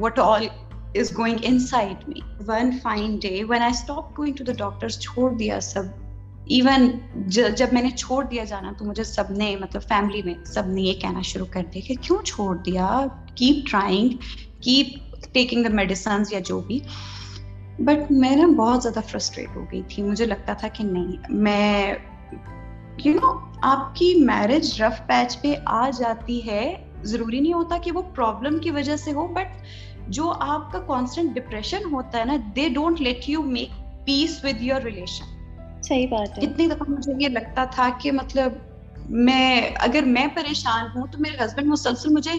what 0.00 0.18
all 0.18 0.46
is 0.94 1.12
going 1.18 1.36
inside 1.58 2.08
me 2.08 2.20
one 2.46 2.70
fine 2.82 3.16
day 3.16 3.42
when 3.48 3.62
I 3.62 3.70
stop 3.70 4.18
going 4.18 4.34
to 4.36 4.44
the 4.44 4.52
doctor 4.52 4.88
چھوڑ 4.88 5.30
دیا 5.30 5.60
سب۔ 5.60 5.84
Even 6.46 6.90
جب 7.56 7.72
میں 7.72 7.82
نے 7.82 7.90
چھوڑ 7.90 8.24
دیا 8.24 8.44
جانا 8.44 8.72
تو 8.78 8.84
مجھے 8.84 9.04
سب 9.04 9.30
نے 9.30 9.54
مطلب 9.60 9.82
فیملی 9.82 10.22
میں 10.22 10.34
سب 10.44 10.66
نے 10.66 10.82
یہ 10.82 11.00
کہنا 11.00 11.22
شروع 11.22 11.46
کر 11.50 11.62
دیا 11.74 11.82
کہ 11.88 11.94
کیوں 12.02 12.22
چھوڑ 12.22 12.56
دیا؟ 12.56 12.88
Keep 13.34 13.70
trying 13.70 14.08
keep 14.60 15.05
taking 15.32 15.64
the 15.64 15.74
medicines 15.74 16.32
یا 16.32 16.40
جو 16.44 16.60
بھی. 16.60 16.78
بٹ 17.78 18.10
میں 18.10 18.34
نا 18.36 18.46
بہت 18.56 18.82
زیادہ 18.82 19.00
فرسٹریٹ 19.08 19.56
ہو 19.56 19.64
گئی 19.72 19.82
تھی. 19.88 20.02
مجھے 20.02 20.26
لگتا 20.26 20.52
تھا 20.52 20.68
کہ 20.68 20.84
نہیں. 20.84 21.32
میں 21.32 21.94
یو 23.04 23.14
نو 23.14 23.38
آپ 23.62 23.94
کی 23.96 24.14
میرج 24.24 24.82
رف 24.82 25.06
پیچ 25.06 25.40
پہ 25.40 25.54
آ 25.66 25.88
جاتی 25.90 26.46
ہے. 26.46 26.74
ضروری 27.02 27.40
نہیں 27.40 27.52
ہوتا 27.52 27.76
کہ 27.84 27.92
وہ 27.92 28.02
پرابلم 28.14 28.58
کی 28.58 28.70
وجہ 28.70 28.96
سے 28.96 29.12
ہو 29.12 29.26
بٹ 29.26 30.08
جو 30.08 30.32
آپ 30.40 30.72
کا 30.72 30.78
کانسٹنٹ 30.86 31.34
ڈپریشن 31.34 31.84
ہوتا 31.92 32.18
ہے 32.18 32.24
نا 32.24 32.36
they 32.56 32.68
don't 32.68 33.00
let 33.00 33.28
you 33.28 33.42
make 33.42 33.70
peace 34.06 34.44
with 34.44 34.62
your 34.62 34.80
relation 34.80 35.34
صحیح 35.82 36.06
بات 36.10 36.38
ہے. 36.38 36.46
کتنی 36.46 36.66
دفعہ 36.66 36.90
مجھے 36.90 37.12
یہ 37.18 37.28
لگتا 37.28 37.64
تھا 37.64 37.88
کہ 38.00 38.12
مطلب 38.12 38.52
میں 39.10 39.70
اگر 39.74 40.02
میں 40.06 40.26
پریشان 40.34 40.86
ہوں 40.94 41.06
تو 41.06 41.18
میرے 41.18 41.44
ہسبینڈ 41.44 41.68
مسلسل 41.68 42.08
مجھے 42.12 42.30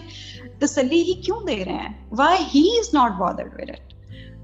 تسلی 0.58 1.02
ہی 1.02 1.12
کیوں 1.12 1.40
دے 1.46 1.64
رہے 1.64 1.72
ہیں؟ 1.72 2.06
Why 2.10 2.44
he 2.54 2.78
is 2.78 2.94
not 2.94 3.12
bothered 3.18 3.54
with 3.54 3.70
it 3.70 3.94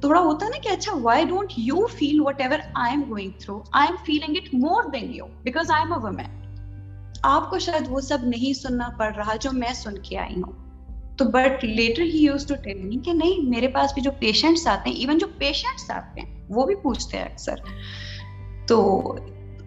تھوڑا 0.00 0.20
ہوتا 0.20 0.46
ہے 0.46 0.50
نا 0.50 0.58
کہ 0.62 0.68
اچھا 0.68 0.92
why 1.02 1.24
don't 1.24 1.52
you 1.56 1.86
feel 1.86 2.20
whatever 2.40 2.58
I 2.74 2.90
am 2.90 3.02
going 3.08 3.30
through 3.38 3.62
I 3.72 3.86
am 3.88 3.96
feeling 4.06 4.36
it 4.36 4.54
more 4.54 4.82
than 4.92 5.14
you 5.14 5.26
because 5.42 5.70
I 5.70 5.82
am 5.82 5.92
a 5.92 5.98
woman 5.98 6.44
آپ 7.22 7.50
کو 7.50 7.58
شاید 7.58 7.82
وہ 7.88 8.00
سب 8.00 8.18
نہیں 8.22 8.52
سننا 8.52 8.88
پڑ 8.98 9.14
رہا 9.14 9.36
جو 9.36 9.50
میں 9.52 9.72
سن 9.74 9.98
کے 9.98 10.18
آئی 10.18 10.36
ہوں۔ 10.36 10.64
تو 11.16 11.24
but 11.24 11.64
later 11.64 12.02
he 12.02 12.24
used 12.24 12.46
to 12.46 12.54
tell 12.54 12.82
me 12.82 12.96
کہ 12.96 13.12
نہیں، 13.12 13.48
میرے 13.48 13.68
پاس 13.68 13.94
بھی 13.94 14.02
جو 14.02 14.10
پیشنٹس 14.18 14.66
آتے 14.66 14.90
ہیں 14.90 14.96
ایون 14.96 15.18
جو 15.18 15.26
پیشنٹس 15.38 15.90
آتے 15.90 16.20
ہیں، 16.20 16.46
وہ 16.48 16.66
بھی 16.66 16.74
پوچھتے 16.74 17.16
ہیں 17.16 17.24
اکثر۔ 17.24 17.54
تو 18.66 19.02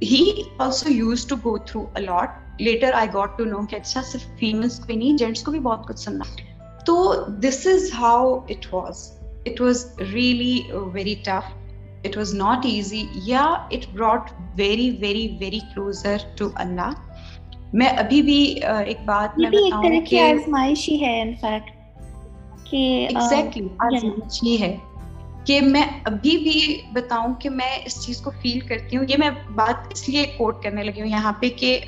he 0.03 0.25
also 0.57 0.91
used 0.93 1.25
to 1.27 1.35
go 1.45 1.57
through 1.57 1.85
a lot 1.95 2.61
later 2.61 2.93
I 2.93 3.07
got 3.13 3.37
to 3.37 3.45
know 3.45 3.65
کہ 3.65 3.75
اچھا 3.75 4.01
صرف 4.01 4.25
فیملس 4.39 4.79
کو 4.79 4.93
نہیں 4.93 5.17
جینٹس 5.17 5.43
کو 5.43 5.51
بھی 5.51 5.59
بہت 5.59 5.87
کچھ 5.87 5.99
سننا 5.99 6.23
تو 6.85 7.13
this 7.39 7.65
is 7.67 7.89
how 7.99 8.33
it 8.49 8.73
was 8.73 9.11
it 9.45 9.61
was 9.61 9.85
really 10.13 10.59
very 10.93 11.15
tough 11.23 11.53
it 12.05 12.17
was 12.17 12.33
not 12.33 12.65
easy 12.65 13.05
یا 13.25 13.43
it 13.71 13.93
brought 13.93 14.31
very 14.55 14.89
very 14.99 15.27
very 15.39 15.59
closer 15.73 16.17
to 16.37 16.49
Allah 16.55 16.91
میں 17.73 17.87
ابھی 17.97 18.21
بھی 18.21 18.39
ایک 18.85 18.97
بات 19.05 19.37
میں 19.37 19.49
بتاؤں 19.49 20.01
کہ 20.01 20.21
آزمائش 20.21 20.89
ہی 20.89 21.01
ہے 21.01 21.21
انفیکٹ 21.21 21.71
کہ 22.69 23.07
ایگزیکٹلی 23.09 23.67
آزمائش 23.79 24.43
ہی 24.43 24.61
ہے 24.61 24.75
کہ 25.47 25.61
میں 25.61 25.87
ابھی 26.05 26.37
بھی 26.37 26.81
بتاؤں 26.93 27.33
کہ 27.33 27.49
میں 27.49 27.77
اس 27.85 28.05
چیز 28.05 28.21
کو 28.21 28.31
فیل 28.41 28.59
کرتی 28.59 28.97
ہوں 28.97 29.05
یہ 29.09 29.15
میں 29.17 29.29
بات 29.55 29.87
اس 29.89 30.09
لیے 30.09 30.25
کوٹ 30.37 30.63
کرنے 30.63 30.83
لگی 30.83 31.01
ہوں 31.01 31.07
یہاں 31.07 31.33
پہ 31.39 31.49
کہ 31.49 31.79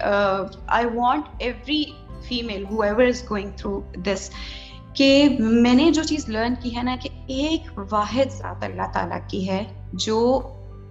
I 0.67 0.85
want 0.95 1.23
every 1.39 1.83
female 2.27 2.65
whoever 2.81 3.07
is 3.07 3.23
going 3.29 3.51
through 3.57 3.81
this 3.95 4.29
کہ 4.93 5.29
میں 5.39 5.73
نے 5.73 5.91
جو 5.91 6.03
چیز 6.03 6.29
لرن 6.29 6.53
کی 6.61 6.77
ہے 6.77 6.83
نا 6.83 6.95
کہ 7.01 7.09
ایک 7.27 7.79
واحد 7.91 8.31
ذات 8.31 8.63
اللہ 8.63 8.91
تعالیٰ 8.93 9.19
کی 9.27 9.49
ہے 9.49 9.63
جو 9.93 10.41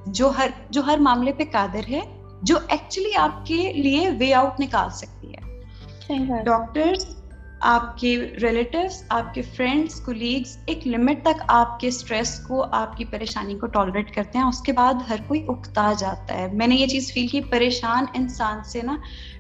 جو 0.07 0.29
ہر 0.39 0.49
جو 0.71 0.83
ہر 0.87 0.99
معاملے 0.99 1.33
پہ 1.33 1.45
قادر 1.53 1.91
ہے 1.91 2.01
جو 2.43 2.57
ایکچولی 2.69 3.15
آپ 3.17 3.47
کے 3.47 3.73
لیے 3.73 4.11
وے 4.19 4.35
آؤٹ 4.35 4.61
نکال 4.61 4.91
سکتی 4.91 5.33
ہے۔ 5.33 6.43
ڈاکٹرس 6.45 7.18
آپ 7.61 7.99
کے 7.99 8.17
ریلیٹیوس 8.43 9.03
آپ 9.09 9.35
کے 9.35 9.43
فرینڈس 9.43 10.01
کولیگس 10.01 10.59
ایک 10.67 10.87
لمٹ 10.87 11.23
تک 11.23 11.43
آپ 11.49 11.81
کے 11.81 11.89
اسٹریس 11.89 12.41
کو 12.49 12.65
آپ 12.73 12.97
کی 12.97 13.05
پریشانی 13.05 13.55
کو 13.55 13.67
ٹالریٹ 13.67 14.15
کرتے 14.15 14.39
ہیں 14.39 14.45
اس 14.45 14.61
کے 14.61 14.73
بعد 14.73 14.95
ہر 15.11 15.17
کوئی 15.27 15.45
اکتا 15.49 15.93
جاتا 15.99 16.39
ہے۔ 16.39 16.49
میں 16.53 16.67
نے 16.67 16.75
یہ 16.75 16.87
چیز 16.87 17.13
فیل 17.13 17.27
کی 17.27 17.41
پریشان 17.41 18.05
انسان 18.15 18.65
سے 18.65 18.83
نا 18.83 18.97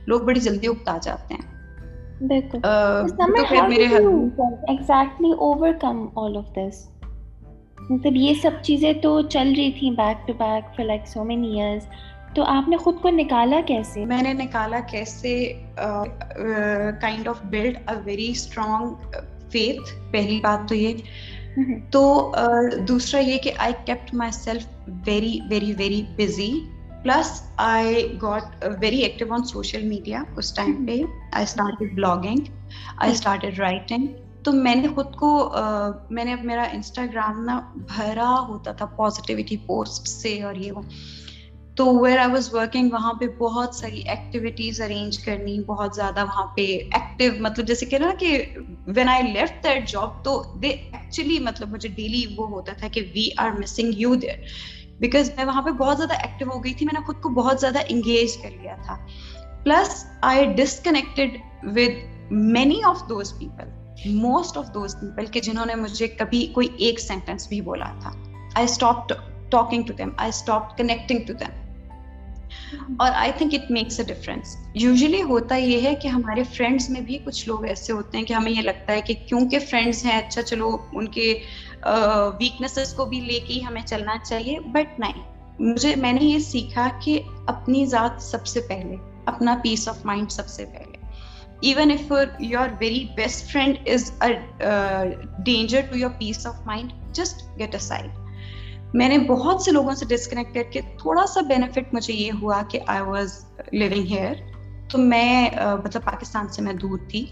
لوگ 0.07 0.21
بڑی 0.21 0.41
جلدی 0.41 0.67
اکتا 0.67 0.99
جاتے 1.03 1.35
ہیں۔ 1.35 1.59
مطلب 7.91 8.17
یہ 8.17 8.35
سب 8.43 8.51
چیزیں 8.63 8.93
تو 8.93 9.23
چل 9.23 9.53
رہی 9.57 9.73
تھیں 9.73 9.91
back 9.91 10.29
to 10.29 10.33
back 10.39 10.77
for 10.77 10.85
like 10.85 11.09
so 11.09 11.25
many 11.25 11.63
years 11.63 11.83
تو 12.35 12.43
آپ 12.43 12.69
نے 12.69 12.77
خود 12.77 13.01
کو 13.03 13.11
نکالا 13.11 13.61
کیسے؟ 13.67 14.05
میں 14.05 14.23
نے 14.23 14.33
نکالا 14.33 14.81
کیسے؟ 14.81 15.33
Kind 17.01 17.29
of 17.29 17.41
build 17.45 17.79
a 17.87 17.97
very 18.05 18.31
strong 18.31 19.17
faith 19.51 20.12
پہلی 20.12 20.41
بات 20.41 20.69
تو 20.69 20.75
یہ۔ 20.75 20.95
تو 21.91 22.33
دوسرا 22.88 23.21
یہ 23.21 23.38
کہ 23.38 23.53
I 23.59 23.73
kept 23.85 24.14
myself 24.33 24.67
very 25.07 25.38
very 25.51 25.73
very 25.79 26.03
busy 26.17 26.53
plus 27.03 27.43
I 27.57 28.07
got 28.23 28.64
very 28.81 28.99
active 28.99 29.33
on 29.33 29.45
social 29.45 29.87
media 29.88 30.23
us 30.37 30.55
time 30.55 30.85
پہ۔ 30.87 31.01
I 31.33 31.43
started 31.43 31.95
blogging 31.95 32.41
I 32.97 33.12
started 33.12 33.59
writing 33.59 34.07
تو 34.43 34.53
میں 34.53 34.75
نے 34.75 34.88
خود 34.95 35.14
کو 35.17 35.31
میں 36.11 36.25
نے 36.25 36.35
میرا 36.43 36.62
انسٹاگرام 36.73 37.45
نا 37.45 37.61
بھرا 37.97 38.31
ہوتا 38.49 38.73
تھا 38.73 38.87
پازیٹیوٹی 38.87 39.57
پوسٹ 39.57 40.09
سے 40.09 40.43
اور 40.43 40.55
یہ 40.55 40.73
وہ۔ 40.73 40.83
تو 41.79 41.85
ویئر 41.99 42.19
آئی 42.19 42.31
واز 42.31 42.49
ورکنگ 42.55 42.93
وہاں 42.93 43.12
پہ 43.14 43.27
بہت 43.38 43.75
ساری 43.75 44.01
ایکٹیویٹیز 44.09 44.81
ارینج 44.81 45.19
کرنی، 45.25 45.59
بہت 45.67 45.95
زیادہ 45.97 46.25
وہاں 46.25 46.47
پہ 46.55 46.62
ایکٹیو 46.62 47.33
مطلب 47.41 47.67
جیسے 47.67 47.87
کہ 47.87 47.99
نا 47.99 48.11
کہ 48.19 48.31
when 48.87 49.09
I 49.09 49.23
left 49.33 49.62
that 49.64 49.88
job 49.88 50.25
تو 50.25 50.43
دے 50.62 50.69
ایکچولی 50.69 51.38
مطلب 51.41 51.73
مجھے 51.73 51.88
ڈیلی 51.88 52.25
وہ 52.37 52.49
ہوتا 52.49 52.73
تھا 52.79 52.88
کہ 52.93 53.01
we 53.14 53.29
are 53.37 53.51
missing 53.59 53.93
you 53.97 54.14
there 54.14 54.38
because 55.01 55.31
میں 55.37 55.45
وہاں 55.45 55.62
پہ 55.62 55.71
بہت 55.79 55.97
زیادہ 55.99 56.14
ایکٹیو 56.14 56.49
ہو 56.49 56.62
گئی 56.64 56.73
تھی، 56.75 56.87
میں 56.87 56.99
نے 56.99 57.05
خود 57.07 57.21
کو 57.23 57.29
بہت 57.35 57.61
زیادہ 57.61 57.79
انگیج 57.88 58.37
کر 58.43 58.51
لیا 58.62 58.75
تھا. 58.85 58.97
Plus 59.64 60.05
I 60.23 60.45
disconnected 60.55 61.37
with 61.77 62.31
many 62.31 62.83
of 62.87 63.09
those 63.09 63.33
people 63.38 64.11
most 64.17 64.59
of 64.59 64.75
those 64.75 64.97
people 65.01 65.27
کہ 65.27 65.41
جنہوں 65.41 65.67
نے 65.67 65.75
مجھے 65.75 66.09
کبھی 66.19 66.47
کوئی 66.55 66.69
ایک 66.79 67.01
سینٹینس 67.01 67.49
بھی 67.49 67.61
بولا 67.61 67.93
تھا. 68.03 68.12
I 68.55 68.64
stop 68.64 69.09
talking 69.51 69.83
to 69.83 69.93
them 69.93 70.11
I 70.17 70.29
stop 70.29 70.77
connecting 70.79 71.27
to 71.27 71.33
them 71.33 71.67
اور 72.99 73.11
I 73.15 73.33
think 73.39 73.55
it 73.55 73.71
makes 73.71 74.01
a 74.01 74.05
difference 74.05 74.57
usually 74.75 75.23
ہوتا 75.23 75.57
یہ 75.57 75.81
ہے 75.81 75.95
کہ 75.95 76.09
ہمارے 76.09 76.43
فرینڈس 76.43 76.91
میں 76.91 77.01
بھی 77.01 77.19
کچھ 77.25 77.49
لوگ 77.49 77.65
ایسے 77.65 77.93
ہوتے 77.93 78.19
ہیں 78.19 78.25
کہ 78.25 78.33
ہمیں 78.33 78.53
یہ 78.53 78.63
لگتا 78.63 78.93
ہے 78.93 79.01
کہ 79.01 79.15
کیونکہ 79.29 79.59
فرینڈس 79.59 80.05
ہیں 80.05 80.19
اچھا 80.19 80.43
چلو 80.43 80.77
ان 80.93 81.09
کے 81.09 81.39
ویکنیسز 82.41 82.93
کو 82.95 83.05
بھی 83.05 83.21
لے 83.21 83.39
کے 83.41 83.53
ہی 83.53 83.65
ہمیں 83.65 83.83
چلنا 83.87 84.17
چاہیے۔ 84.29 84.59
بٹ 84.61 85.01
نہیں، 85.01 85.23
مجھے، 85.59 85.95
میں 85.97 86.13
نے 86.13 86.25
یہ 86.25 86.39
سیکھا 86.39 86.89
کہ 87.03 87.21
اپنی 87.47 87.85
ذات 87.87 88.23
سب 88.23 88.47
سے 88.47 88.61
پہلے، 88.61 88.97
اپنا 89.25 89.57
پیس 89.63 89.89
آف 89.89 90.05
مائنڈ 90.05 90.31
سب 90.31 90.49
سے 90.49 90.65
پہلے۔ 90.65 90.97
Even 91.61 91.91
if 91.91 92.13
your 92.39 92.69
very 92.79 93.05
best 93.17 93.51
friend 93.53 93.89
is 93.89 94.11
danger 95.45 95.81
to 95.81 95.99
your 95.99 96.11
peace 96.19 96.47
of 96.47 96.67
mind 96.67 96.93
just 97.13 97.43
get 97.59 97.75
aside 97.81 98.11
میں 98.94 99.09
نے 99.09 99.18
بہت 99.18 99.62
سے 99.62 99.72
لوگوں 99.72 99.94
سے 99.94 100.05
ڈسکنیکٹ 100.05 100.55
کر 100.55 100.62
کے 100.72 100.81
تھوڑا 100.81 101.27
سا 101.27 101.40
بینیفٹ 101.40 101.94
مجھے 101.94 102.14
یہ 102.14 102.31
ہوا 102.42 102.62
کہ 102.70 102.79
آئی 102.87 103.01
واز 103.01 103.44
لیونگ 103.72 104.07
ہیئر 104.07 104.35
تو 104.90 104.98
میں 104.98 105.48
مطلب 105.85 106.05
پاکستان 106.05 106.48
سے 106.48 106.62
میں 106.62 106.72
دور 106.72 106.98
تھی۔ 107.09 107.27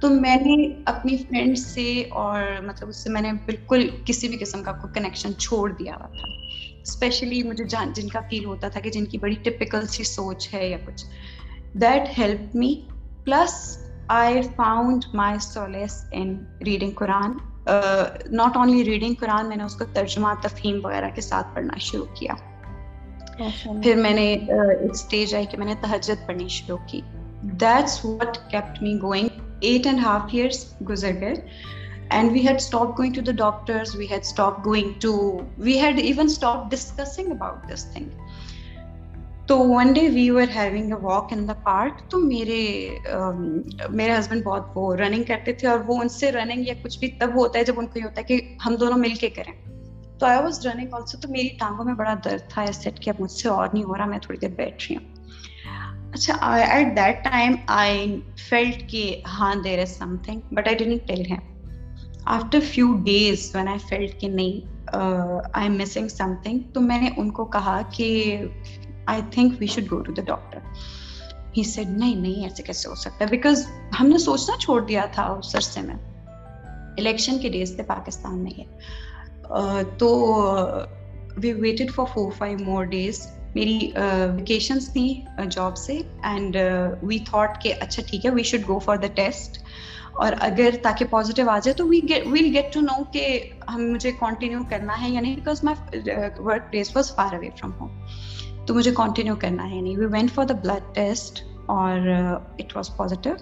تو 0.00 0.10
میں 0.10 0.36
نے 0.36 0.82
اپنی 0.84 1.16
فرینڈ 1.16 1.58
سے 1.58 2.04
اور 2.10 2.42
مطلب 2.66 2.88
اس 2.88 2.96
سے 2.96 3.10
میں 3.10 3.20
نے 3.20 3.32
بالکل 3.32 3.88
کسی 4.04 4.28
بھی 4.28 4.36
قسم 4.36 4.62
کا 4.62 4.72
کنیکشن 4.72 5.34
چھوڑ 5.38 5.72
دیا 5.72 5.94
ہوا 5.94 6.06
تھا۔ 6.06 6.32
اسپیشلی 6.82 7.42
مجھے 7.42 7.64
جان 7.64 7.92
جن 7.92 8.08
کا 8.08 8.20
فیل 8.30 8.44
ہوتا 8.44 8.68
تھا 8.68 8.80
کہ 8.80 8.90
جن 8.90 9.04
کی 9.04 9.18
بڑی 9.18 9.34
ٹپکل 9.34 9.86
سی 9.86 10.04
سوچ 10.04 10.54
ہے 10.54 10.68
یا 10.68 10.76
کچھ۔ 10.86 11.04
That 11.74 12.18
help 12.18 12.56
me 12.56 12.74
plus 13.24 13.78
I 14.08 14.42
found 14.42 15.04
my 15.14 15.38
solace 15.38 16.04
in 16.12 16.44
reading 16.66 16.90
Quran 16.90 17.32
not 18.30 18.56
only 18.56 18.84
reading 18.84 19.14
Quran 19.20 19.48
میں 19.48 19.56
نے 19.56 19.64
اس 19.64 19.76
کو 19.76 19.84
ترجمہ 19.92 20.28
تفہیم 20.42 20.80
وغیرہ 20.84 21.10
کے 21.14 21.20
ساتھ 21.20 21.46
پڑھنا 21.54 21.78
شروع 21.78 22.06
کیا۔ 22.14 22.32
پھر 23.82 23.96
میں 23.96 24.14
نے 24.14 24.26
ایک 24.32 24.50
اسٹیج 24.90 25.34
آئی 25.34 25.46
کہ 25.46 25.56
میں 25.56 25.66
نے 25.66 25.74
تہجد 25.80 26.26
پڑھنی 26.26 26.48
شروع 26.48 26.78
کی۔ 26.86 27.00
That's 27.42 28.04
what 28.04 28.38
kept 28.50 28.82
me 28.82 28.98
going 29.02 29.28
eight 29.60 29.86
and 29.86 29.98
half 30.06 30.22
years 30.32 30.74
گزر 30.90 31.10
گئے۔ 31.20 31.34
And 32.10 32.32
we 32.32 32.40
had 32.48 32.56
stop 32.56 32.98
going 32.98 33.12
to 33.14 33.20
the 33.20 33.32
doctors 33.32 33.96
we 33.96 34.06
had 34.10 34.20
stop 34.20 34.66
going 34.66 34.90
to 35.00 35.38
we 35.58 35.80
had 35.80 35.98
even 35.98 36.26
stop 36.26 36.70
discussing 36.70 37.30
about 37.30 37.72
this 37.72 37.86
thing 37.92 38.08
تو 39.46 39.58
one 39.68 39.92
day 39.92 40.08
we 40.08 40.30
were 40.30 40.56
having 40.56 40.92
a 40.92 40.98
walk 41.02 41.32
in 41.32 41.48
the 41.48 41.52
park 41.52 42.10
تو 42.10 42.18
میرے 42.18 42.88
میرے 43.90 44.18
husband 44.18 44.44
بہت 44.44 44.62
وہ 44.74 44.94
running 44.96 45.22
کرتے 45.22 45.52
تھے 45.52 45.68
اور 45.68 45.78
وہ 45.86 46.00
ان 46.00 46.08
سے 46.08 46.32
رننگ 46.32 46.68
یا 46.68 46.74
کچھ 46.82 46.98
بھی 46.98 47.08
تب 47.08 47.34
ہوتا 47.34 47.58
ہے 47.58 47.64
جب 47.64 47.74
ان 47.76 47.86
کو 47.86 47.98
یہ 47.98 48.04
ہوتا 48.04 48.20
ہے 48.20 48.24
کہ 48.24 48.40
ہم 48.66 48.76
دونوں 48.76 48.98
مل 48.98 49.14
کے 49.14 49.28
کریں۔ 49.28 49.52
تو 50.18 50.26
آئی 50.26 50.42
واز 50.42 50.66
رننگ 50.66 50.94
آلسو 50.94 51.18
تو 51.18 51.28
میری 51.28 51.48
ٹانگوں 51.48 51.84
میں 51.84 51.94
بڑا 51.94 52.14
درد 52.24 52.50
تھا 52.50 52.62
ایسے 52.62 52.90
کہ 52.90 53.10
اب 53.10 53.20
مجھ 53.20 53.32
سے 53.32 53.48
اور 53.48 53.68
نہیں 53.72 53.84
ہو 53.84 53.96
رہا، 53.96 54.06
میں 54.06 54.18
تھوڑی 54.18 54.38
دیر 54.38 54.54
بیٹھ 54.56 54.84
رہی 54.90 54.96
ہوں۔ 54.96 55.12
اچھا 56.12 56.34
at 56.54 56.96
that 56.96 57.24
time 57.24 57.54
I 57.66 58.20
felt 58.48 58.90
کہ 58.90 59.22
ہاں 59.26 59.54
there 59.64 59.78
is 59.78 59.90
something 60.16 60.40
but 60.54 60.68
I 60.68 60.76
didn't 60.76 61.06
tell 61.06 61.20
him 61.20 61.40
after 62.24 62.60
few 62.60 62.86
days 63.04 63.50
when 63.54 63.68
I 63.68 63.78
felt 63.88 64.20
کہ 64.20 64.28
نہیں 64.28 64.74
I 64.92 65.64
am 65.64 65.76
missing 65.76 66.08
some 66.08 66.34
thing 66.42 66.58
تو 66.74 66.80
میں 66.80 67.00
نے 67.00 67.10
ان 67.16 67.30
کو 67.30 67.44
کہا 67.44 67.80
کہ 67.96 68.38
I 69.06 69.22
think 69.30 69.54
we 69.60 69.66
should 69.66 69.90
go 69.90 70.00
to 70.02 70.12
the 70.12 70.22
doctor 70.22 70.58
he 71.56 71.62
said 71.62 71.88
نہیں 71.88 72.14
نہیں 72.14 72.42
ایسے 72.42 72.62
کیسے 72.62 72.88
ہو 72.88 72.94
سکتا 72.94 73.24
ہے 73.24 73.30
بیکاز 73.30 73.66
ہم 74.00 74.06
نے 74.06 74.18
سوچنا 74.18 74.56
چھوڑ 74.58 74.80
دیا 74.80 75.04
تھا 75.12 75.22
اس 75.22 75.54
عرصے 75.54 75.80
میں 75.80 75.94
الیکشن 76.98 77.38
کے 77.38 77.48
ڈیز 77.48 77.74
تھے 77.76 77.82
پاکستان 77.82 78.38
میں 78.38 78.52
یہ 78.58 79.82
تو 79.98 80.08
we 81.36 81.52
waited 81.52 81.90
for 81.94 82.06
four 82.14 82.30
five 82.38 82.58
more 82.58 82.84
days 82.84 83.26
میری 83.54 83.78
ویکیشنس 84.36 84.92
تھیں 84.92 85.46
جاب 85.50 85.76
سے 85.76 86.00
اینڈ 86.22 86.56
وی 87.02 87.18
تھاٹ 87.18 87.62
کہ 87.62 87.74
اچھا 87.80 88.02
ٹھیک 88.06 88.26
ہے 88.26 88.30
we 88.30 88.42
should 88.42 88.68
go 88.68 88.78
for 88.78 88.96
the 88.96 89.06
test 89.14 89.58
اور 90.12 90.32
اگر 90.40 90.74
تاکہ 90.82 91.04
پازیٹیو 91.10 91.50
آ 91.50 91.58
جائے 91.58 91.74
تو 91.74 91.86
we 91.86 92.00
will 92.26 92.54
get 92.56 92.72
to 92.72 92.80
know 92.80 93.02
کہ 93.04 93.26
ہم 93.68 93.80
مجھے 93.92 94.10
کنٹینیو 94.12 94.60
کرنا 94.70 95.00
ہے 95.00 95.10
یعنی 95.10 95.34
because 95.34 95.64
my 95.64 96.10
workplace 96.70 96.96
was 96.96 97.14
far 97.14 97.34
away 97.34 97.48
from 97.50 97.72
home 97.80 97.88
تو 98.66 98.74
مجھے 98.74 98.90
کنٹینیو 98.94 99.34
کرنا 99.36 99.70
ہے۔ 99.70 99.80
نہیں 99.80 99.96
we 99.96 100.06
went 100.06 100.32
for 100.32 100.44
the 100.44 100.54
blood 100.54 100.94
test 100.94 101.44
اور 101.66 102.00
اٹ 102.58 102.76
واز 102.76 102.96
پازیٹیو 102.96 103.34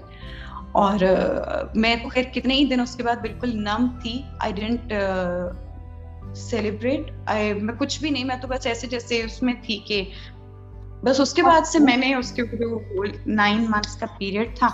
اور 0.72 1.04
uh, 1.04 1.64
میں 1.74 1.96
تو 1.96 2.08
خیر 2.08 2.22
کتنے 2.22 2.54
ہی 2.54 2.64
دن 2.64 2.80
اس 2.80 2.96
کے 2.96 3.02
بعد 3.02 3.16
بالکل 3.16 3.64
نم 3.64 3.86
تھی۔ 4.02 4.22
آئی 4.40 4.52
ڈنٹ 4.52 4.92
سیلیبریٹ 6.36 7.12
میں 7.62 7.74
کچھ 7.78 8.00
بھی 8.00 8.10
نہیں، 8.10 8.24
میں 8.24 8.36
تو 8.36 8.48
بس 8.48 8.66
ایسے 8.66 8.86
جیسے 8.86 9.22
اس 9.22 9.42
میں 9.42 9.54
تھی 9.62 9.78
کہ 9.78 10.10
بس 11.04 11.20
اس 11.20 11.34
کے 11.34 11.42
بعد 11.42 11.66
سے 11.66 11.78
میں 11.78 11.96
نے 11.96 12.14
اس 12.14 12.32
کے 12.32 12.42
جو 12.42 12.80
نائن 13.26 13.64
منتھس 13.68 13.96
کا 13.96 14.06
پیریڈ 14.18 14.56
تھا، 14.56 14.68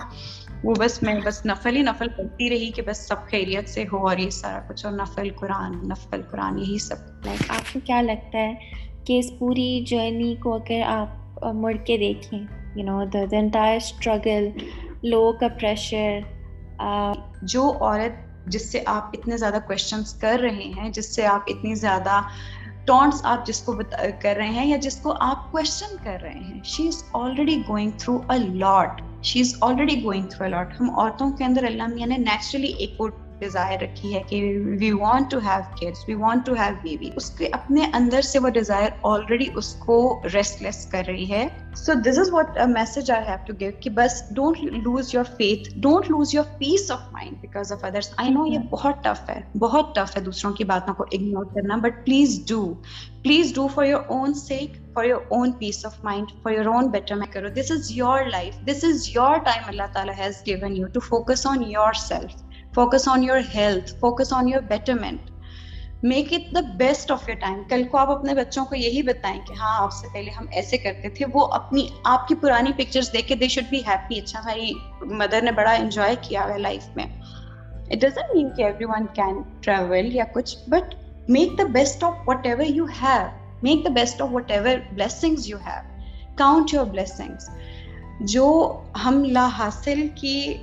وہ 0.64 0.74
بس 0.78 1.02
میں 1.02 1.14
بس 1.24 1.46
نفل 1.46 1.76
ہی 1.76 1.82
نفل 1.82 2.08
پڑھتی 2.08 2.50
رہی 2.50 2.70
کہ 2.70 2.82
بس 2.82 3.08
سب 3.08 3.16
خیریت 3.30 3.68
سے 3.68 3.84
ہو 3.92 4.08
اور 4.08 4.16
یہ 4.16 4.30
سارا 4.30 4.60
کچھ۔ 4.68 4.86
اور 4.86 4.94
نفل 4.94 5.28
قرآن 5.36 5.88
نفل 5.88 6.22
قرآن، 6.30 6.58
یہی 6.58 6.78
سب۔ 6.78 6.96
لائک 7.24 7.50
آپ 7.50 7.74
کو 7.74 7.80
کیا 7.84 8.02
لگتا 8.02 8.38
ہے؟ 8.38 8.54
کہ 9.08 9.18
اس 9.18 9.38
پوری 9.38 9.80
جرنی 9.80 10.34
کو 10.34 10.54
اگر 10.54 10.82
آپ 10.86 11.44
مڑ 11.54 11.72
کے 11.72 11.96
دیکھیں 11.96 12.38
you 12.76 12.84
know 12.84 13.04
the 13.04 13.18
entire 13.32 13.76
struggle 13.76 14.48
love 15.02 15.32
کا 15.32 15.48
پریشر 15.48 16.18
جو 17.42 17.72
عورت 17.80 18.46
جس 18.46 18.72
سے 18.72 18.82
آپ 18.86 19.06
اتنے 19.12 19.36
زیادہ 19.36 19.58
کوشچنس 19.66 20.14
کر 20.14 20.38
رہے 20.42 20.72
ہیں، 20.76 20.90
جس 20.90 21.14
سے 21.14 21.26
آپ 21.26 21.40
اتنی 21.46 21.74
زیادہ 21.74 22.20
ٹونٹس 22.84 23.20
آپ 23.24 23.46
جس 23.46 23.62
کو 23.62 23.72
کر 24.22 24.36
رہے 24.36 24.48
ہیں 24.48 24.66
یا 24.66 24.76
جس 24.76 24.96
کو 24.96 25.14
آپ 25.20 25.52
کوشچن 25.52 25.96
کر 26.04 26.18
رہے 26.22 26.38
ہیں 26.38 26.60
she 26.64 26.88
is 26.88 27.04
already 27.12 27.62
going 27.68 27.90
through 27.98 28.20
a 28.30 28.38
lot 28.38 29.02
she 29.22 29.40
is 29.40 29.54
already 29.60 30.04
going 30.04 30.22
through 30.22 30.44
a 30.44 30.50
lot 30.50 30.80
ہم 30.80 30.98
عورتوں 30.98 31.30
کے 31.30 31.44
اندر 31.44 31.64
اللہ 31.64 31.86
میاں 31.86 32.06
نے 32.06 32.16
نیچرلی 32.18 32.72
ایک 32.78 33.02
ڈیزائر 33.40 33.82
رکھی 33.82 34.14
ہے 34.14 34.22
کہ 34.28 34.40
we 34.80 34.90
want 34.92 35.30
to 35.30 35.38
have 35.46 35.62
kids 35.80 36.08
we 36.08 36.14
want 36.14 36.46
to 36.46 36.54
have 36.54 36.74
baby 36.82 37.10
اس 37.16 37.30
کے 37.30 37.48
اپنے 37.52 37.84
اندر 37.92 38.20
سے 38.20 38.38
وہ 38.38 38.48
ڈیزائر 38.48 38.88
آلریڈی 39.10 39.46
اس 39.54 39.74
کو 39.74 39.98
ریسٹ 40.34 40.62
لیس 40.62 40.84
کر 40.86 41.02
رہی 41.06 41.30
ہے. 41.30 41.46
So 41.76 41.94
this 42.04 42.18
is 42.18 42.32
what 42.32 42.58
message 42.68 43.10
I 43.10 43.26
have 43.28 43.36
to 43.46 43.54
give 43.60 43.70
کہ 43.80 43.90
بس 43.90 44.22
don't 44.36 44.64
lose 44.64 45.14
your 45.14 45.24
faith 45.36 45.68
don't 45.78 46.10
lose 46.10 46.34
your 46.34 46.44
peace 46.58 46.90
of 46.90 47.00
mind 47.12 47.40
because 47.40 47.72
of 47.72 47.84
others 47.84 48.12
I 48.16 48.30
know 48.30 48.46
یہ 48.46 48.58
بہت 48.70 49.04
ٹف 49.04 49.28
ہے، 49.30 49.40
بہت 49.58 49.94
ٹف 49.94 50.16
ہے 50.16 50.22
دوسروں 50.22 50.52
کی 50.52 50.64
باتوں 50.64 50.94
کو 50.94 51.04
اگنور 51.12 51.44
کرنا 51.54 51.76
but 51.82 52.04
please 52.04 52.38
do 52.48 52.62
please 53.22 53.54
do 53.54 53.66
for 53.74 53.84
your 53.84 54.02
own 54.08 54.34
sake 54.34 54.76
for 54.94 55.04
your 55.04 55.20
own 55.28 55.52
peace 55.52 55.84
of 55.86 56.04
mind 56.04 56.32
for 56.42 56.52
your 56.52 56.66
own 56.66 56.88
better 56.88 57.14
میں 57.14 57.26
کرو 57.26 57.48
this 57.48 57.70
is 57.70 57.90
your 57.90 58.24
life 58.32 58.60
this 58.66 58.84
is 58.84 59.08
your 59.08 59.36
time 59.44 59.62
اللہ 59.66 59.92
تعالیٰ 59.92 60.14
has 60.18 60.42
given 60.46 60.76
you 60.76 60.86
to 60.86 61.00
focus 61.00 61.46
on 61.46 61.62
yourself 61.92 62.42
focus 62.74 63.08
on 63.08 63.24
your 63.24 63.40
health 63.54 63.92
focus 64.00 64.32
on 64.32 64.48
your 64.48 64.60
betterment 64.60 65.30
make 66.02 66.32
it 66.32 66.54
the 66.54 66.60
best 66.76 67.10
of 67.10 67.28
your 67.28 67.36
time 67.36 67.62
کل 67.68 67.82
کو 67.90 67.98
آپ 67.98 68.10
اپنے 68.10 68.34
بچوں 68.34 68.64
کو 68.64 68.74
یہی 68.74 69.02
بتائیں 69.02 69.40
کہ 69.46 69.54
ہاں 69.60 69.74
آپ 69.82 69.92
سے 69.92 70.08
پہلے 70.12 70.30
ہم 70.30 70.46
ایسے 70.50 70.78
کرتے 70.78 71.08
تھے 71.08 71.26
وہ 71.34 71.46
اپنی 71.52 71.86
آپ 72.04 72.28
کی 72.28 72.34
پرانی 72.34 72.72
پکچرس 72.72 73.12
دیکھ 73.12 73.28
کے 73.28 73.34
دے 73.34 73.48
شوڈ 73.48 73.70
بی 73.70 73.80
ہیپی 73.86 74.18
اچھا 74.18 74.40
بھائی 74.40 74.72
مدر 75.14 75.42
نے 75.42 75.52
بڑا 75.52 75.72
انجوائے 75.72 76.14
کیا 76.20 76.44
ہوا 76.44 76.52
ہے 76.52 76.58
لائف 76.58 76.88
میں 76.96 77.06
اٹ 77.90 77.98
ڈزنٹ 78.00 78.34
مین 78.34 78.50
کہ 78.56 78.62
ایوری 78.62 78.84
ون 78.84 79.06
کین 79.14 79.42
ٹریول 79.60 80.14
یا 80.16 80.24
کچھ 80.34 80.56
but 80.68 80.94
make 81.28 81.58
the 81.58 81.64
best 81.72 82.04
of 82.04 82.28
whatever 82.46 82.64
you 82.64 82.84
have 83.02 83.26
make 83.62 83.84
the 83.84 83.92
best 83.92 84.22
of 84.22 84.28
whatever 84.50 84.76
blessings 84.92 85.48
you 85.48 85.58
have 85.66 85.82
count 86.34 86.74
your 86.74 86.86
blessings 86.86 87.50
جو 88.20 88.76
ہم 89.04 89.24
لا 89.24 89.48
حاصل 89.58 90.08
کی 90.14 90.56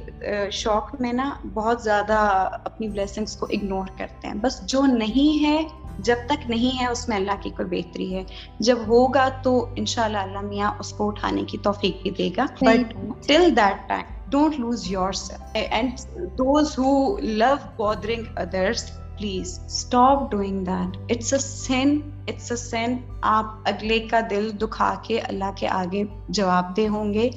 شوق 0.52 0.96
میں 1.00 1.14
نا 1.14 1.30
بہت 1.54 1.82
زیادہ 1.82 2.50
اپنی 2.64 2.88
بلیسنگس 2.88 3.38
کو 3.38 3.46
اگنور 3.50 3.88
کرتے 3.98 4.28
ہیں۔ 4.28 4.36
بس 4.36 4.66
جو 4.66 4.86
نہیں 4.86 5.44
ہے 5.44 5.64
جب 6.00 6.16
تک 6.26 6.50
نہیں 6.50 6.82
ہے 6.82 6.88
اس 6.88 7.10
میں 7.10 7.18
اللہ 7.18 7.42
کی 7.42 7.50
کوئی 7.50 7.82
بہتری 7.82 8.16
ہے۔ 8.16 8.24
جب 8.60 8.78
ہوگا 8.88 9.30
تو 9.44 9.66
انشاءاللہ 9.76 10.18
اللہ 10.18 10.42
میاں 10.42 10.72
اس 10.80 10.90
کو 10.90 11.08
اٹھانے 11.08 11.44
کی 11.44 11.58
توفیق 11.58 12.02
بھی 12.02 12.12
دے 12.12 12.30
گا۔ 12.38 12.46
But 12.62 12.94
till 13.28 13.56
that 13.56 13.90
time 13.90 14.30
don't 14.30 14.60
lose 14.60 14.92
yourself 15.12 15.42
and 15.54 15.92
those 16.16 16.80
who 16.80 17.18
love 17.18 17.56
bothering 17.76 18.24
others 18.36 18.92
please 19.18 19.60
stop 19.66 20.32
doing 20.32 20.66
that 20.66 20.98
it's 21.12 21.34
a 21.34 21.40
sin 21.40 22.00
it's 22.28 22.52
a 22.52 22.58
sin 22.58 22.98
آپ 23.22 23.46
اگلے 23.66 24.00
کا 24.00 24.20
دل 24.30 24.50
دکھا 24.62 24.94
کے 25.08 25.20
اللہ 25.20 25.52
کے 25.58 25.68
آگے 25.68 26.04
جواب 26.30 26.76
دے 26.78 26.88
ہوں 26.88 27.14
گے. 27.14 27.30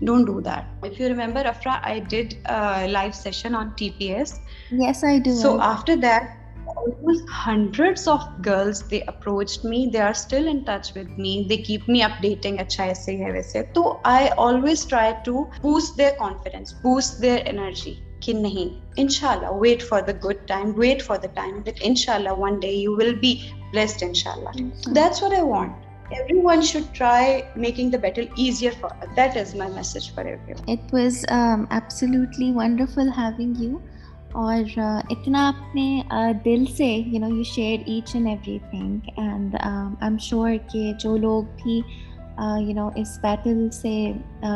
Don't 0.00 0.26
do 0.26 0.40
that 0.40 0.84
if 0.84 1.00
you 1.00 1.08
remember 1.08 1.46
Afra 1.46 1.78
I 1.82 2.00
did 2.08 2.34
life 2.88 3.14
session 3.14 3.54
on 3.56 3.68
T 3.68 3.90
P 3.98 4.04
S 4.04 4.34
so 5.42 5.58
after 5.60 5.96
that 5.96 6.22
hundred 7.46 7.98
of 8.08 8.20
girls 8.46 8.90
they 8.90 9.00
approach 9.06 9.58
me 9.64 9.86
they 9.92 10.00
are 10.00 10.10
still 10.10 10.48
in 10.48 10.58
touch 10.58 10.96
with 10.96 11.18
me 11.18 11.44
they 11.48 11.56
keep 11.56 11.88
me 11.88 12.02
updating 12.22 12.56
اچھا 12.58 12.84
ایسے 12.84 13.16
ہے 13.24 13.30
ویسے 13.32 13.62
تو 13.62 13.98
I 14.04 14.28
always 14.36 14.86
try 14.86 15.12
to 15.24 15.44
boost 15.62 15.98
their 15.98 16.10
confidence 16.18 16.74
boost 16.74 17.22
their 17.22 17.38
energy 17.46 17.94
کہ 18.20 18.32
نہیں 18.32 18.74
انشاءاللہ 19.00 19.52
wait 19.52 19.82
for 19.82 20.02
the 20.02 20.12
good 20.24 20.46
time 20.48 20.72
wait 20.76 21.02
for 21.02 21.18
the 21.22 21.28
time 21.34 21.60
that 21.66 21.80
انشاءاللہ 21.82 22.30
one 22.38 22.58
day 22.60 22.72
you 22.72 22.96
will 22.96 23.14
be 23.14 23.34
blessed 23.72 24.02
انشاءاللہ. 24.02 24.62
That's 24.94 25.22
what 25.22 25.32
I 25.32 25.42
want 25.42 25.84
everyone 26.12 26.60
should 26.62 26.84
try 26.94 27.44
making 27.56 27.90
the 27.90 27.98
battle 27.98 28.26
easier 28.36 28.70
for 28.72 28.88
us. 28.88 29.08
that 29.16 29.36
is 29.36 29.54
my 29.54 29.68
message 29.70 30.14
for 30.14 30.20
everyone. 30.22 30.68
It 30.68 30.92
was 30.92 31.24
um, 31.30 31.66
absolutely 31.70 32.52
wonderful 32.52 33.10
having 33.12 33.54
you. 33.56 33.78
اور 34.34 34.78
اتنا 35.10 35.46
اپنے 35.48 35.84
دل 36.44 36.64
سے 36.76 36.86
you 36.86 37.18
know 37.20 37.28
you 37.28 37.42
share 37.44 37.82
each 37.86 38.14
and 38.14 38.28
everything 38.70 39.08
and 39.16 39.54
I 39.60 40.04
am 40.04 40.16
sure 40.20 40.56
کہ 40.72 40.92
جو 41.00 41.16
لوگ 41.16 41.42
بھی 41.62 41.76
you 41.76 42.74
know 42.74 42.88
اس 42.96 43.18
بیٹل 43.22 43.68
سے 43.72 43.94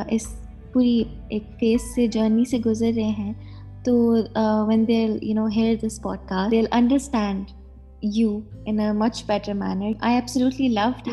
اس 0.09 0.27
پوری 0.73 1.03
ایک 1.29 1.47
فیس 1.61 1.95
سے 1.95 2.07
جرنی 2.09 2.45
سے 2.45 2.59
گزر 2.67 2.93
رہے 2.97 3.11
ہیں 3.19 3.33
there 3.87 5.23
you 5.23 5.35
know 5.35 5.47
here 5.47 5.85
understand 6.73 7.45
you 8.03 8.41
in 8.65 8.79
much 8.99 9.25
better 9.27 9.53
manner 9.53 9.93
I 10.01 10.15
absolutely 10.15 10.69
loved 10.69 11.09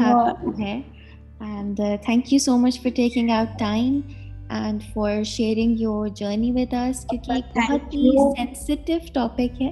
and 1.40 1.82
thank 2.06 2.34
you 2.34 2.40
so 2.40 2.58
much 2.58 2.82
for 2.82 2.92
taking 2.96 3.30
out 3.30 3.60
time 3.60 4.00
and 4.50 4.84
for 4.94 5.24
sharing 5.24 5.80
your 5.80 6.08
journey 6.08 6.52
with 6.52 6.74
us 6.74 7.06
کیونکہ 7.06 7.32
ایک 7.32 7.58
بہت 7.58 7.94
ہی 7.94 8.12
sensitive 8.36 8.98
topic 9.14 9.62
ہے 9.62 9.72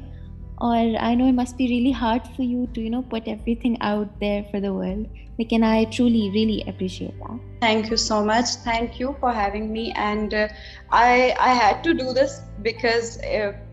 اور 0.58 0.96
I 1.00 1.16
know 1.16 1.26
must 1.34 1.56
be 1.58 1.68
really 1.68 1.92
hard 2.02 2.28
for 2.28 2.46
you 2.46 2.66
to 2.74 2.82
you 2.82 2.90
know 2.92 3.02
put 3.02 3.28
everything 3.56 3.76
out 3.80 4.08
there 4.22 4.42
for 4.52 4.62
the 4.62 4.74
world 4.74 5.08
لیکن 5.38 5.64
I 5.64 5.86
truly 5.98 6.30
really 6.34 6.60
appreciate 6.68 7.12
that 7.12 7.60
thank 7.60 7.92
you 7.92 7.98
so 7.98 8.26
much 8.26 8.58
thank 8.64 9.02
you 9.02 9.12
for 9.20 9.36
having 9.36 9.72
me 9.72 9.90
and 9.96 10.34
I 10.90 11.32
I 11.38 11.58
had 11.58 11.84
to 11.84 11.92
do 11.92 12.14
this 12.14 12.40
because 12.60 13.18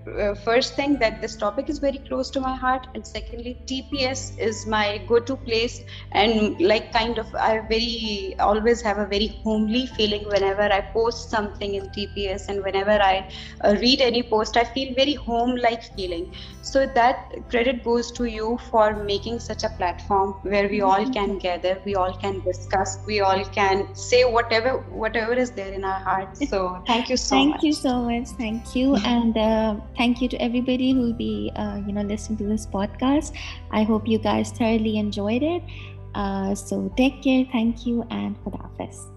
uh, 0.06 0.34
first 0.34 0.74
thing 0.74 0.98
that 0.98 1.20
this 1.20 1.36
topic 1.36 1.68
is 1.68 1.78
very 1.78 1.98
close 1.98 2.30
to 2.30 2.40
my 2.40 2.54
heart 2.54 2.86
and 2.94 3.06
secondly 3.06 3.56
tps 3.66 4.38
is 4.38 4.66
my 4.66 4.98
go-to 5.08 5.36
place 5.36 5.82
and 6.12 6.60
like 6.60 6.92
kind 6.92 7.18
of 7.18 7.34
i 7.36 7.60
very 7.68 8.34
always 8.40 8.82
have 8.82 8.98
a 8.98 9.06
very 9.06 9.28
homely 9.44 9.86
feeling 9.86 10.24
whenever 10.28 10.62
i 10.62 10.80
post 10.80 11.30
something 11.30 11.74
in 11.76 11.88
tps 11.90 12.48
and 12.48 12.62
whenever 12.64 12.98
i 13.02 13.28
uh, 13.64 13.76
read 13.80 14.00
any 14.00 14.22
post 14.22 14.56
i 14.56 14.64
feel 14.64 14.92
very 14.94 15.14
home 15.14 15.54
like 15.56 15.82
feeling 15.94 16.32
so 16.62 16.86
that 16.86 17.32
credit 17.48 17.84
goes 17.84 18.10
to 18.10 18.24
you 18.24 18.58
for 18.70 19.04
making 19.04 19.38
such 19.38 19.64
a 19.64 19.68
platform 19.70 20.32
where 20.42 20.68
we 20.68 20.80
all 20.80 21.08
can 21.12 21.38
gather 21.38 21.78
we 21.84 21.94
all 21.94 22.16
can 22.18 22.40
discuss 22.40 22.98
we 23.06 23.20
all 23.20 23.44
can 23.44 23.94
say 23.94 24.24
whatever 24.24 24.78
whatever 25.04 25.32
is 25.34 25.50
there 25.52 25.72
in 25.72 25.84
our 25.84 26.00
hearts 26.00 26.48
so 26.48 26.82
thank 26.86 27.08
you 27.08 27.16
so 27.16 27.36
thank 27.36 27.50
much 27.50 27.60
thank 27.60 27.64
you 27.64 27.72
so 27.72 28.02
much 28.02 28.28
thank 28.38 28.74
you 28.74 28.96
and 28.96 29.36
uh, 29.36 29.76
thank 29.96 30.20
you 30.20 30.28
to 30.28 30.40
everybody 30.40 30.92
who 30.92 31.00
will 31.00 31.12
be 31.12 31.52
uh, 31.56 31.80
you 31.86 31.92
know 31.92 32.02
listening 32.02 32.38
to 32.38 32.44
this 32.44 32.66
podcast 32.66 33.36
i 33.70 33.82
hope 33.82 34.08
you 34.08 34.18
guys 34.18 34.50
thoroughly 34.50 34.98
enjoyed 34.98 35.42
it 35.42 35.62
uh, 36.14 36.54
so 36.54 36.92
take 36.96 37.22
care 37.22 37.44
thank 37.52 37.86
you 37.86 38.04
and 38.10 38.36
for 38.42 38.50
the 38.50 38.58
office 38.58 39.11